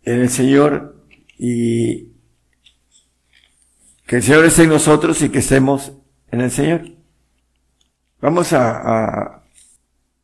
en 0.01 0.21
el 0.21 0.29
Señor 0.29 1.05
y 1.37 2.13
que 4.07 4.15
el 4.15 4.23
Señor 4.23 4.45
esté 4.45 4.63
en 4.63 4.69
nosotros 4.69 5.21
y 5.21 5.29
que 5.29 5.37
estemos 5.37 5.93
en 6.31 6.41
el 6.41 6.49
Señor. 6.49 6.81
Vamos 8.21 8.53
a, 8.53 8.71
a 8.71 9.43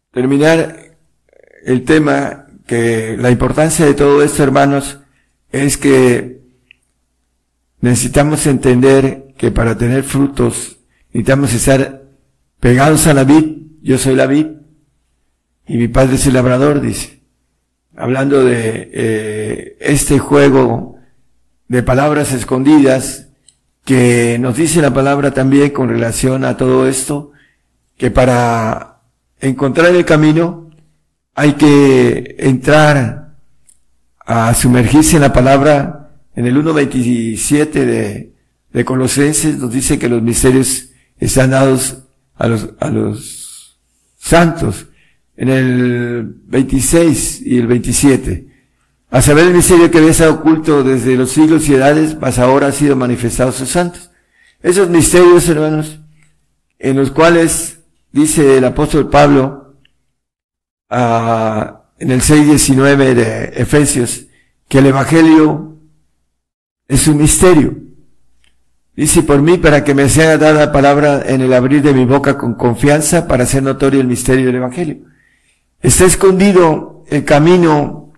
terminar 0.09 0.97
el 1.65 1.85
tema 1.85 2.47
que 2.65 3.15
la 3.15 3.29
importancia 3.29 3.85
de 3.85 3.93
todo 3.93 4.23
esto, 4.23 4.41
hermanos, 4.41 5.01
es 5.51 5.77
que 5.77 6.38
necesitamos 7.81 8.45
entender 8.47 9.33
que 9.37 9.51
para 9.51 9.77
tener 9.77 10.03
frutos 10.03 10.77
necesitamos 11.07 11.53
estar 11.53 12.03
pegados 12.59 13.07
a 13.07 13.13
la 13.13 13.23
vid. 13.23 13.57
Yo 13.81 13.97
soy 13.97 14.15
la 14.15 14.27
vid 14.27 14.47
y 15.67 15.77
mi 15.77 15.87
padre 15.87 16.15
es 16.15 16.27
el 16.27 16.33
labrador, 16.33 16.81
dice. 16.81 17.21
Hablando 17.95 18.43
de 18.43 18.89
eh, 18.93 19.77
este 19.79 20.19
juego 20.19 20.97
de 21.67 21.83
palabras 21.83 22.33
escondidas 22.33 23.27
que 23.85 24.37
nos 24.39 24.55
dice 24.55 24.81
la 24.81 24.93
palabra 24.93 25.31
también 25.31 25.71
con 25.71 25.89
relación 25.89 26.45
a 26.45 26.57
todo 26.57 26.87
esto, 26.87 27.31
que 27.97 28.11
para 28.11 29.01
encontrar 29.39 29.95
el 29.95 30.05
camino 30.05 30.69
hay 31.35 31.53
que 31.53 32.35
entrar 32.39 33.35
a 34.25 34.53
sumergirse 34.53 35.15
en 35.15 35.21
la 35.21 35.33
palabra. 35.33 35.98
En 36.39 36.45
el 36.45 36.55
1.27 36.55 37.69
de, 37.69 38.33
de 38.71 38.85
Colosenses 38.85 39.57
nos 39.57 39.73
dice 39.73 39.99
que 39.99 40.07
los 40.07 40.21
misterios 40.21 40.91
están 41.17 41.49
dados 41.49 42.03
a 42.33 42.47
los, 42.47 42.69
a 42.79 42.89
los 42.89 43.77
santos. 44.17 44.87
En 45.35 45.49
el 45.49 46.33
26 46.45 47.41
y 47.41 47.57
el 47.57 47.67
27. 47.67 48.47
A 49.09 49.21
saber 49.21 49.47
el 49.47 49.53
misterio 49.53 49.91
que 49.91 49.97
había 49.97 50.11
estado 50.11 50.35
oculto 50.35 50.81
desde 50.81 51.17
los 51.17 51.29
siglos 51.29 51.67
y 51.67 51.73
edades, 51.73 52.17
mas 52.17 52.39
ahora 52.39 52.67
ha 52.67 52.71
sido 52.71 52.95
manifestado 52.95 53.49
a 53.49 53.51
sus 53.51 53.67
santos. 53.67 54.09
Esos 54.63 54.87
misterios, 54.87 55.49
hermanos, 55.49 55.99
en 56.77 56.95
los 56.95 57.11
cuales 57.11 57.81
dice 58.13 58.59
el 58.59 58.63
apóstol 58.63 59.09
Pablo, 59.09 59.75
ah, 60.89 61.81
en 61.99 62.11
el 62.11 62.21
6.19 62.21 63.13
de 63.13 63.43
Efesios, 63.61 64.27
que 64.69 64.77
el 64.77 64.85
Evangelio 64.85 65.78
es 66.89 67.07
un 67.07 67.17
misterio. 67.17 67.77
Dice 68.95 69.23
por 69.23 69.41
mí 69.41 69.57
para 69.57 69.83
que 69.85 69.93
me 69.93 70.09
sea 70.09 70.37
dada 70.37 70.65
la 70.65 70.71
palabra 70.73 71.23
en 71.25 71.39
el 71.39 71.53
abrir 71.53 71.81
de 71.81 71.93
mi 71.93 72.03
boca 72.03 72.37
con 72.37 72.55
confianza 72.55 73.27
para 73.27 73.43
hacer 73.43 73.63
notorio 73.63 74.01
el 74.01 74.07
misterio 74.07 74.47
del 74.47 74.55
Evangelio. 74.55 74.97
Está 75.79 76.05
escondido 76.05 77.05
el 77.07 77.23
camino 77.23 78.11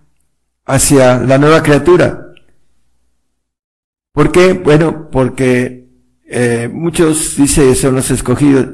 hacia 0.64 1.18
la 1.18 1.38
nueva 1.38 1.62
criatura. 1.62 2.32
¿Por 4.12 4.32
qué? 4.32 4.54
Bueno, 4.54 5.08
porque 5.10 5.86
eh, 6.26 6.68
muchos, 6.72 7.36
dice, 7.36 7.74
son 7.74 7.94
los 7.94 8.10
escogidos, 8.10 8.66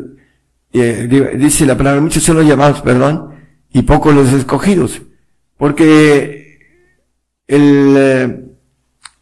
eh, 0.72 1.34
dice 1.36 1.66
la 1.66 1.76
palabra, 1.76 2.00
muchos 2.00 2.22
son 2.22 2.36
los 2.36 2.46
llamados, 2.46 2.80
perdón, 2.82 3.34
y 3.70 3.82
pocos 3.82 4.14
los 4.14 4.32
escogidos. 4.32 5.02
Porque 5.56 6.58
el 7.46 7.94
eh, 7.96 8.47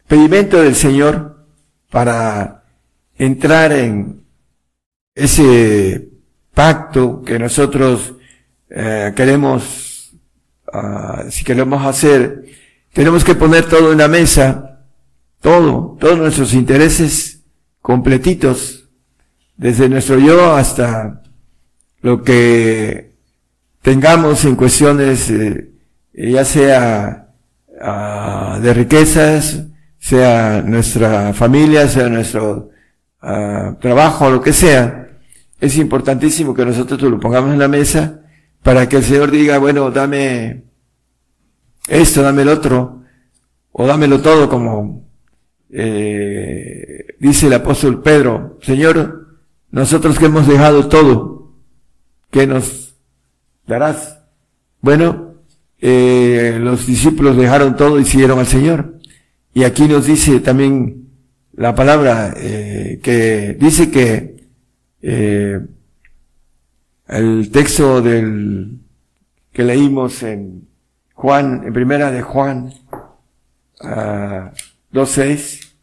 pedimento 0.07 0.61
del 0.61 0.75
Señor 0.75 1.45
para 1.89 2.63
entrar 3.17 3.71
en 3.71 4.23
ese 5.13 6.09
pacto 6.53 7.21
que 7.23 7.37
nosotros 7.39 8.13
eh, 8.69 9.13
queremos, 9.15 10.13
uh, 10.73 11.29
si 11.29 11.43
queremos 11.43 11.85
hacer, 11.85 12.43
tenemos 12.93 13.23
que 13.23 13.35
poner 13.35 13.65
todo 13.65 13.91
en 13.91 13.97
la 13.97 14.07
mesa, 14.07 14.81
todo, 15.41 15.97
todos 15.99 16.17
nuestros 16.17 16.53
intereses 16.53 17.43
completitos, 17.81 18.89
desde 19.55 19.89
nuestro 19.89 20.19
yo 20.19 20.55
hasta 20.55 21.23
lo 22.01 22.21
que 22.21 23.15
tengamos 23.81 24.45
en 24.45 24.55
cuestiones, 24.55 25.29
eh, 25.29 25.71
ya 26.13 26.45
sea 26.45 27.29
uh, 27.69 28.59
de 28.59 28.73
riquezas, 28.73 29.63
sea 30.07 30.61
nuestra 30.61 31.33
familia, 31.33 31.85
sea 31.89 32.07
nuestro 32.07 32.69
trabajo 33.81 34.27
o 34.27 34.31
lo 34.31 34.41
que 34.41 34.53
sea, 34.53 35.09
es 35.59 35.77
importantísimo 35.77 36.53
que 36.53 36.65
nosotros 36.65 37.01
lo 37.01 37.19
pongamos 37.19 37.51
en 37.51 37.59
la 37.59 37.67
mesa 37.67 38.21
para 38.63 38.87
que 38.87 38.97
el 38.97 39.03
Señor 39.03 39.31
diga, 39.31 39.57
bueno, 39.57 39.91
dame 39.91 40.63
esto, 41.89 42.21
dame 42.21 42.43
el 42.43 42.47
otro, 42.47 43.03
o 43.73 43.85
dámelo 43.85 44.21
todo 44.21 44.47
como 44.47 45.09
eh, 45.69 47.07
dice 47.19 47.47
el 47.47 47.53
apóstol 47.53 48.01
Pedro, 48.01 48.59
Señor, 48.61 49.27
nosotros 49.71 50.17
que 50.17 50.27
hemos 50.27 50.47
dejado 50.47 50.87
todo, 50.87 51.51
¿qué 52.31 52.47
nos 52.47 52.95
darás? 53.65 54.21
Bueno, 54.79 55.33
eh, 55.79 56.59
los 56.61 56.87
discípulos 56.87 57.35
dejaron 57.35 57.75
todo 57.75 57.99
y 57.99 58.05
siguieron 58.05 58.39
al 58.39 58.47
Señor. 58.47 58.96
Y 59.57 59.63
aquí 59.63 59.87
nos 59.87 60.05
dice 60.05 60.39
también 60.39 61.09
la 61.53 61.73
palabra 61.73 62.31
eh, 62.37 62.99
que 63.01 63.57
dice 63.59 63.89
que 63.89 64.45
eh, 65.01 65.59
el 67.07 67.49
texto 67.49 67.99
del 68.03 68.77
que 69.51 69.63
leímos 69.63 70.21
en 70.21 70.67
Juan, 71.15 71.63
en 71.65 71.73
primera 71.73 72.11
de 72.11 72.21
Juan 72.21 72.71
uh, 72.91 72.97
ah, 73.81 74.51
2.6, 74.93 75.73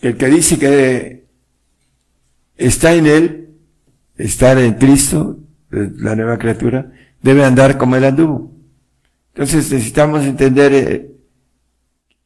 el 0.00 0.16
que 0.16 0.26
dice 0.28 0.58
que 0.58 1.26
está 2.56 2.94
en 2.94 3.06
él, 3.06 3.50
estar 4.16 4.56
en 4.56 4.72
Cristo, 4.76 5.40
la 5.68 6.16
nueva 6.16 6.38
criatura, 6.38 6.90
debe 7.20 7.44
andar 7.44 7.76
como 7.76 7.96
él 7.96 8.04
anduvo. 8.04 8.50
Entonces 9.34 9.70
necesitamos 9.70 10.24
entender 10.24 10.72
eh, 10.72 11.14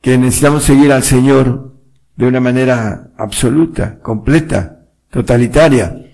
que 0.00 0.16
necesitamos 0.16 0.64
seguir 0.64 0.92
al 0.92 1.02
Señor 1.02 1.74
de 2.16 2.26
una 2.26 2.40
manera 2.40 3.12
absoluta, 3.16 4.00
completa, 4.00 4.86
totalitaria, 5.10 6.04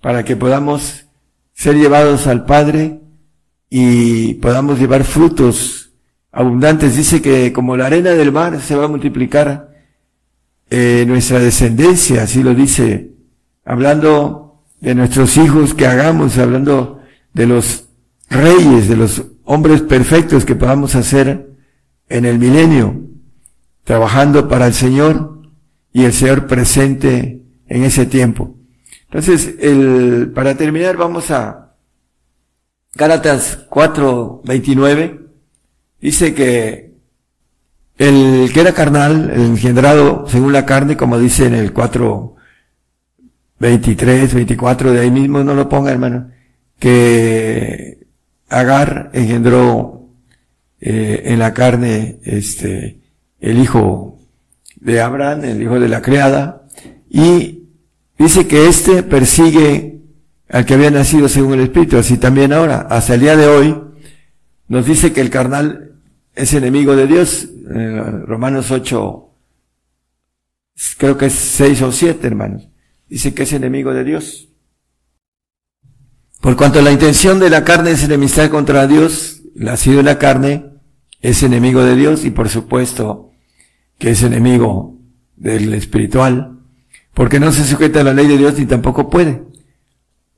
para 0.00 0.24
que 0.24 0.36
podamos 0.36 1.06
ser 1.52 1.76
llevados 1.76 2.26
al 2.26 2.44
Padre 2.44 3.00
y 3.70 4.34
podamos 4.34 4.78
llevar 4.78 5.04
frutos 5.04 5.92
abundantes. 6.32 6.96
Dice 6.96 7.22
que 7.22 7.52
como 7.52 7.76
la 7.76 7.86
arena 7.86 8.10
del 8.10 8.32
mar 8.32 8.60
se 8.60 8.74
va 8.74 8.86
a 8.86 8.88
multiplicar 8.88 9.70
eh, 10.70 11.04
nuestra 11.06 11.38
descendencia, 11.38 12.22
así 12.22 12.42
lo 12.42 12.54
dice, 12.54 13.12
hablando 13.64 14.64
de 14.80 14.94
nuestros 14.94 15.36
hijos 15.36 15.74
que 15.74 15.86
hagamos, 15.86 16.38
hablando 16.38 17.00
de 17.34 17.46
los 17.46 17.88
reyes, 18.28 18.88
de 18.88 18.96
los 18.96 19.22
hombres 19.44 19.82
perfectos 19.82 20.44
que 20.44 20.54
podamos 20.54 20.94
hacer 20.94 21.50
en 22.08 22.24
el 22.24 22.38
milenio, 22.38 23.11
trabajando 23.84 24.48
para 24.48 24.66
el 24.66 24.74
Señor 24.74 25.42
y 25.92 26.04
el 26.04 26.12
Señor 26.12 26.46
presente 26.46 27.42
en 27.66 27.84
ese 27.84 28.06
tiempo. 28.06 28.54
Entonces, 29.04 29.56
el, 29.60 30.32
para 30.34 30.56
terminar, 30.56 30.96
vamos 30.96 31.30
a 31.30 31.74
Gálatas 32.94 33.66
4:29. 33.70 35.20
Dice 36.00 36.34
que 36.34 36.94
el 37.98 38.50
que 38.52 38.60
era 38.60 38.72
carnal, 38.72 39.30
el 39.30 39.42
engendrado 39.42 40.26
según 40.28 40.52
la 40.52 40.66
carne, 40.66 40.96
como 40.96 41.18
dice 41.18 41.46
en 41.46 41.54
el 41.54 41.72
4, 41.72 42.34
23, 43.58 44.34
24, 44.34 44.92
de 44.92 45.00
ahí 45.00 45.10
mismo 45.10 45.44
no 45.44 45.54
lo 45.54 45.68
ponga, 45.68 45.92
hermano, 45.92 46.30
que 46.78 48.06
Agar 48.48 49.10
engendró 49.14 50.08
eh, 50.80 51.22
en 51.26 51.38
la 51.38 51.54
carne, 51.54 52.18
este, 52.24 52.98
el 53.42 53.58
hijo 53.58 54.18
de 54.76 55.00
Abraham, 55.00 55.44
el 55.44 55.62
hijo 55.62 55.78
de 55.78 55.88
la 55.88 56.00
criada, 56.00 56.62
y 57.10 57.64
dice 58.16 58.46
que 58.46 58.68
éste 58.68 59.02
persigue 59.02 60.00
al 60.48 60.64
que 60.64 60.74
había 60.74 60.90
nacido 60.90 61.28
según 61.28 61.54
el 61.54 61.64
Espíritu, 61.64 61.98
así 61.98 62.16
también 62.18 62.52
ahora, 62.52 62.86
hasta 62.88 63.14
el 63.14 63.20
día 63.20 63.36
de 63.36 63.46
hoy, 63.46 63.82
nos 64.68 64.86
dice 64.86 65.12
que 65.12 65.20
el 65.20 65.28
carnal 65.28 65.96
es 66.34 66.54
enemigo 66.54 66.94
de 66.94 67.06
Dios, 67.06 67.48
eh, 67.74 68.22
Romanos 68.26 68.70
8, 68.70 69.28
creo 70.98 71.18
que 71.18 71.26
es 71.26 71.32
6 71.32 71.82
o 71.82 71.92
7, 71.92 72.26
hermanos, 72.26 72.68
dice 73.08 73.34
que 73.34 73.42
es 73.42 73.52
enemigo 73.52 73.92
de 73.92 74.04
Dios. 74.04 74.48
Por 76.40 76.56
cuanto 76.56 76.80
la 76.80 76.92
intención 76.92 77.40
de 77.40 77.50
la 77.50 77.64
carne 77.64 77.92
es 77.92 78.04
enemistad 78.04 78.50
contra 78.50 78.86
Dios, 78.86 79.42
la 79.54 79.76
sido 79.76 80.02
la 80.02 80.18
carne, 80.18 80.70
es 81.20 81.42
enemigo 81.42 81.82
de 81.84 81.96
Dios 81.96 82.24
y 82.24 82.30
por 82.30 82.48
supuesto 82.48 83.31
que 84.02 84.10
es 84.10 84.24
enemigo 84.24 84.98
del 85.36 85.72
espiritual, 85.74 86.58
porque 87.14 87.38
no 87.38 87.52
se 87.52 87.62
sujeta 87.62 88.00
a 88.00 88.02
la 88.02 88.12
ley 88.12 88.26
de 88.26 88.36
Dios 88.36 88.58
ni 88.58 88.66
tampoco 88.66 89.08
puede. 89.08 89.44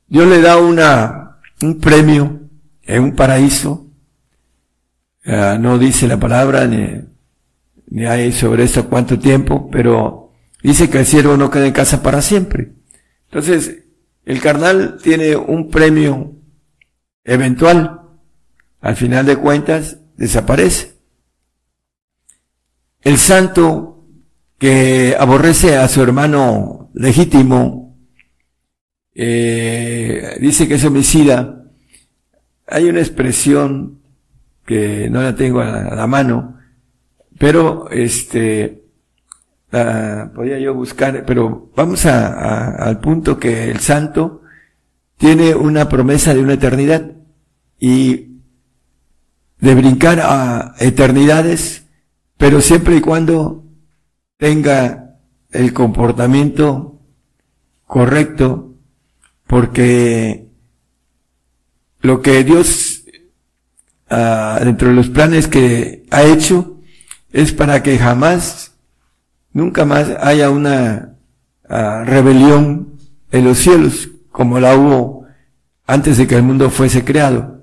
Dios 0.06 0.28
le 0.28 0.42
da 0.42 0.58
una, 0.58 1.38
un 1.62 1.78
premio 1.80 2.42
en 2.82 3.02
un 3.02 3.16
paraíso, 3.16 3.86
uh, 5.24 5.58
no 5.58 5.78
dice 5.78 6.06
la 6.06 6.20
palabra 6.20 6.66
ni, 6.66 6.90
ni 7.88 8.04
hay 8.04 8.32
sobre 8.32 8.64
esto 8.64 8.86
cuánto 8.86 9.18
tiempo, 9.18 9.70
pero 9.72 10.30
dice 10.62 10.90
que 10.90 10.98
el 10.98 11.06
siervo 11.06 11.38
no 11.38 11.50
queda 11.50 11.66
en 11.66 11.72
casa 11.72 12.02
para 12.02 12.20
siempre. 12.20 12.70
Entonces, 13.30 13.78
el 14.26 14.42
carnal 14.42 14.98
tiene 15.02 15.36
un 15.36 15.70
premio 15.70 16.34
eventual. 17.24 18.02
Al 18.82 18.96
final 18.96 19.24
de 19.24 19.36
cuentas, 19.36 20.00
desaparece. 20.18 20.93
El 23.04 23.18
santo 23.18 24.06
que 24.58 25.14
aborrece 25.18 25.76
a 25.76 25.86
su 25.88 26.02
hermano 26.02 26.90
legítimo, 26.94 27.98
eh, 29.14 30.38
dice 30.40 30.66
que 30.66 30.74
es 30.74 30.84
homicida. 30.84 31.66
Hay 32.66 32.84
una 32.88 33.00
expresión 33.00 34.00
que 34.64 35.10
no 35.10 35.22
la 35.22 35.34
tengo 35.36 35.60
a 35.60 35.94
la 35.94 36.06
mano, 36.06 36.58
pero 37.38 37.90
este, 37.90 38.84
podía 40.34 40.58
yo 40.58 40.74
buscar, 40.74 41.24
pero 41.26 41.70
vamos 41.76 42.06
a, 42.06 42.70
al 42.76 43.00
punto 43.00 43.38
que 43.38 43.70
el 43.70 43.80
santo 43.80 44.42
tiene 45.18 45.54
una 45.54 45.88
promesa 45.88 46.32
de 46.32 46.40
una 46.40 46.54
eternidad 46.54 47.12
y 47.78 48.38
de 49.58 49.74
brincar 49.74 50.20
a 50.20 50.74
eternidades, 50.78 51.83
pero 52.44 52.60
siempre 52.60 52.96
y 52.96 53.00
cuando 53.00 53.64
tenga 54.36 55.16
el 55.50 55.72
comportamiento 55.72 57.00
correcto, 57.86 58.74
porque 59.46 60.50
lo 62.00 62.20
que 62.20 62.44
Dios, 62.44 63.04
ah, 64.10 64.60
dentro 64.62 64.88
de 64.88 64.94
los 64.94 65.08
planes 65.08 65.48
que 65.48 66.04
ha 66.10 66.24
hecho, 66.24 66.82
es 67.32 67.50
para 67.54 67.82
que 67.82 67.96
jamás 67.96 68.74
nunca 69.54 69.86
más 69.86 70.10
haya 70.20 70.50
una 70.50 71.16
uh, 71.70 72.04
rebelión 72.04 72.98
en 73.32 73.44
los 73.46 73.56
cielos 73.56 74.10
como 74.30 74.60
la 74.60 74.76
hubo 74.76 75.24
antes 75.86 76.18
de 76.18 76.26
que 76.26 76.36
el 76.36 76.42
mundo 76.42 76.68
fuese 76.68 77.06
creado. 77.06 77.62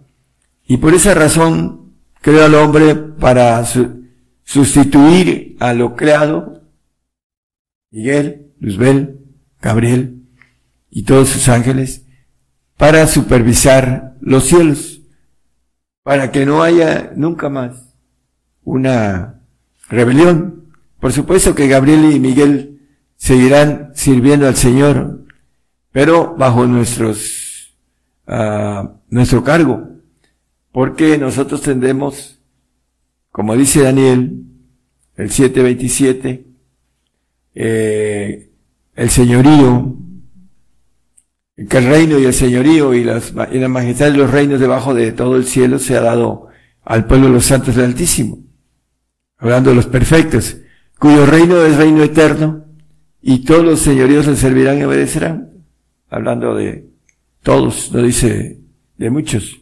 Y 0.65 0.77
por 0.77 0.95
esa 0.95 1.13
razón 1.13 1.93
creó 2.19 2.45
al 2.45 2.55
hombre 2.55 2.95
para 2.95 3.63
su 3.63 4.00
sustituir 4.43 5.57
a 5.59 5.73
lo 5.73 5.95
creado, 5.95 6.63
Miguel, 7.91 8.53
Luzbel, 8.59 9.19
Gabriel 9.61 10.23
y 10.89 11.03
todos 11.03 11.29
sus 11.29 11.47
ángeles, 11.49 12.05
para 12.77 13.05
supervisar 13.07 14.15
los 14.21 14.45
cielos, 14.45 15.01
para 16.03 16.31
que 16.31 16.45
no 16.45 16.63
haya 16.63 17.11
nunca 17.15 17.49
más 17.49 17.95
una 18.63 19.41
rebelión. 19.89 20.73
Por 20.99 21.11
supuesto 21.11 21.55
que 21.55 21.67
Gabriel 21.67 22.11
y 22.11 22.19
Miguel 22.19 22.79
seguirán 23.17 23.91
sirviendo 23.93 24.47
al 24.47 24.55
Señor, 24.55 25.25
pero 25.91 26.35
bajo 26.35 26.65
nuestros, 26.65 27.75
uh, 28.27 28.89
nuestro 29.09 29.43
cargo, 29.43 29.89
porque 30.71 31.17
nosotros 31.17 31.61
tendremos, 31.61 32.40
como 33.31 33.55
dice 33.55 33.81
Daniel, 33.81 34.43
el 35.15 35.29
727, 35.29 36.45
eh, 37.55 38.51
el 38.95 39.09
señorío, 39.09 39.97
que 41.69 41.77
el 41.77 41.85
reino 41.85 42.19
y 42.19 42.25
el 42.25 42.33
señorío 42.33 42.93
y, 42.93 43.03
las, 43.03 43.33
y 43.51 43.59
la 43.59 43.67
majestad 43.67 44.11
de 44.11 44.17
los 44.17 44.31
reinos 44.31 44.59
debajo 44.59 44.93
de 44.93 45.11
todo 45.11 45.35
el 45.35 45.45
cielo 45.45 45.79
se 45.79 45.95
ha 45.95 46.01
dado 46.01 46.47
al 46.83 47.05
pueblo 47.05 47.27
de 47.27 47.33
los 47.33 47.45
santos 47.45 47.75
del 47.75 47.85
Altísimo, 47.85 48.39
hablando 49.37 49.69
de 49.69 49.75
los 49.75 49.85
perfectos 49.85 50.57
cuyo 51.01 51.25
reino 51.25 51.65
es 51.65 51.77
reino 51.77 52.03
eterno, 52.03 52.63
y 53.23 53.39
todos 53.39 53.65
los 53.65 53.79
señoríos 53.79 54.27
le 54.27 54.35
servirán 54.35 54.77
y 54.77 54.83
obedecerán. 54.83 55.49
Hablando 56.11 56.53
de 56.53 56.91
todos, 57.41 57.91
no 57.91 58.03
dice 58.03 58.59
de 58.97 59.09
muchos. 59.09 59.61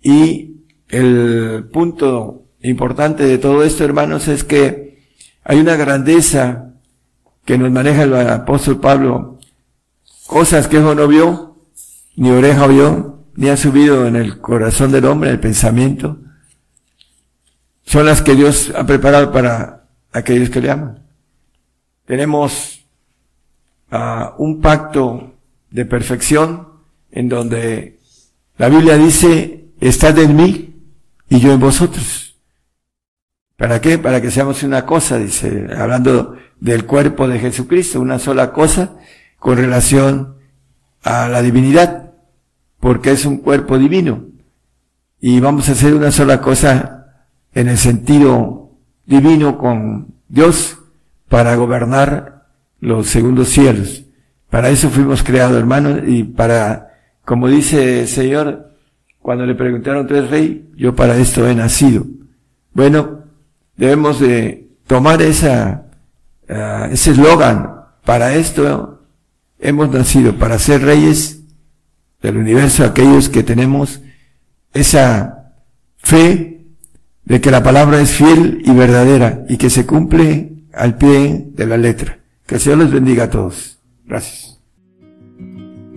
Y 0.00 0.54
el 0.88 1.68
punto 1.72 2.45
importante 2.68 3.24
de 3.24 3.38
todo 3.38 3.62
esto, 3.62 3.84
hermanos, 3.84 4.28
es 4.28 4.44
que 4.44 5.04
hay 5.44 5.58
una 5.60 5.76
grandeza 5.76 6.72
que 7.44 7.58
nos 7.58 7.70
maneja 7.70 8.02
el 8.02 8.14
apóstol 8.14 8.80
Pablo, 8.80 9.38
cosas 10.26 10.66
que 10.68 10.78
ojo 10.78 10.94
no 10.94 11.06
vio, 11.06 11.56
ni 12.16 12.30
oreja 12.30 12.66
vio, 12.66 13.24
ni 13.36 13.48
ha 13.48 13.56
subido 13.56 14.06
en 14.06 14.16
el 14.16 14.40
corazón 14.40 14.90
del 14.90 15.04
hombre, 15.04 15.30
el 15.30 15.40
pensamiento, 15.40 16.18
son 17.84 18.06
las 18.06 18.22
que 18.22 18.34
Dios 18.34 18.72
ha 18.76 18.84
preparado 18.84 19.30
para 19.30 19.86
aquellos 20.12 20.50
que 20.50 20.60
le 20.60 20.70
aman. 20.70 20.98
Tenemos 22.04 22.84
uh, 23.92 24.42
un 24.42 24.60
pacto 24.60 25.34
de 25.70 25.84
perfección 25.84 26.68
en 27.12 27.28
donde 27.28 28.00
la 28.58 28.68
Biblia 28.68 28.96
dice, 28.96 29.68
estad 29.80 30.18
en 30.18 30.34
mí 30.34 30.74
y 31.28 31.38
yo 31.38 31.52
en 31.52 31.60
vosotros. 31.60 32.25
¿Para 33.56 33.80
qué? 33.80 33.98
Para 33.98 34.20
que 34.20 34.30
seamos 34.30 34.62
una 34.62 34.84
cosa, 34.84 35.18
dice, 35.18 35.68
hablando 35.76 36.36
del 36.60 36.84
cuerpo 36.84 37.26
de 37.26 37.38
Jesucristo, 37.38 38.00
una 38.00 38.18
sola 38.18 38.52
cosa 38.52 38.96
con 39.38 39.56
relación 39.56 40.36
a 41.02 41.28
la 41.28 41.40
divinidad, 41.40 42.12
porque 42.80 43.12
es 43.12 43.24
un 43.24 43.38
cuerpo 43.38 43.78
divino. 43.78 44.24
Y 45.20 45.40
vamos 45.40 45.68
a 45.68 45.72
hacer 45.72 45.94
una 45.94 46.10
sola 46.10 46.40
cosa 46.40 47.14
en 47.54 47.68
el 47.68 47.78
sentido 47.78 48.72
divino 49.06 49.56
con 49.56 50.14
Dios 50.28 50.78
para 51.28 51.56
gobernar 51.56 52.46
los 52.80 53.06
segundos 53.06 53.48
cielos. 53.48 54.04
Para 54.50 54.68
eso 54.68 54.90
fuimos 54.90 55.22
creados, 55.22 55.56
hermanos, 55.56 56.00
y 56.06 56.24
para, 56.24 56.90
como 57.24 57.48
dice 57.48 58.00
el 58.00 58.08
Señor, 58.08 58.74
cuando 59.20 59.46
le 59.46 59.54
preguntaron, 59.54 60.06
¿tú 60.06 60.14
eres 60.14 60.30
rey? 60.30 60.70
Yo 60.76 60.94
para 60.94 61.16
esto 61.16 61.48
he 61.48 61.54
nacido. 61.54 62.06
Bueno, 62.72 63.25
debemos 63.76 64.20
de 64.20 64.68
tomar 64.86 65.22
esa, 65.22 65.86
uh, 66.48 66.92
ese 66.92 67.12
eslogan, 67.12 67.76
para 68.04 68.34
esto 68.34 69.02
hemos 69.58 69.90
nacido, 69.90 70.36
para 70.36 70.58
ser 70.58 70.82
reyes 70.82 71.40
del 72.22 72.36
universo, 72.36 72.84
aquellos 72.84 73.28
que 73.28 73.42
tenemos 73.42 74.00
esa 74.72 75.52
fe 75.96 76.66
de 77.24 77.40
que 77.40 77.50
la 77.50 77.62
palabra 77.62 78.00
es 78.00 78.10
fiel 78.10 78.62
y 78.64 78.70
verdadera 78.70 79.44
y 79.48 79.56
que 79.56 79.70
se 79.70 79.84
cumple 79.86 80.52
al 80.72 80.96
pie 80.96 81.48
de 81.52 81.66
la 81.66 81.76
letra. 81.76 82.18
Que 82.46 82.56
el 82.56 82.60
Señor 82.60 82.78
les 82.78 82.92
bendiga 82.92 83.24
a 83.24 83.30
todos. 83.30 83.78
Gracias. 84.04 84.45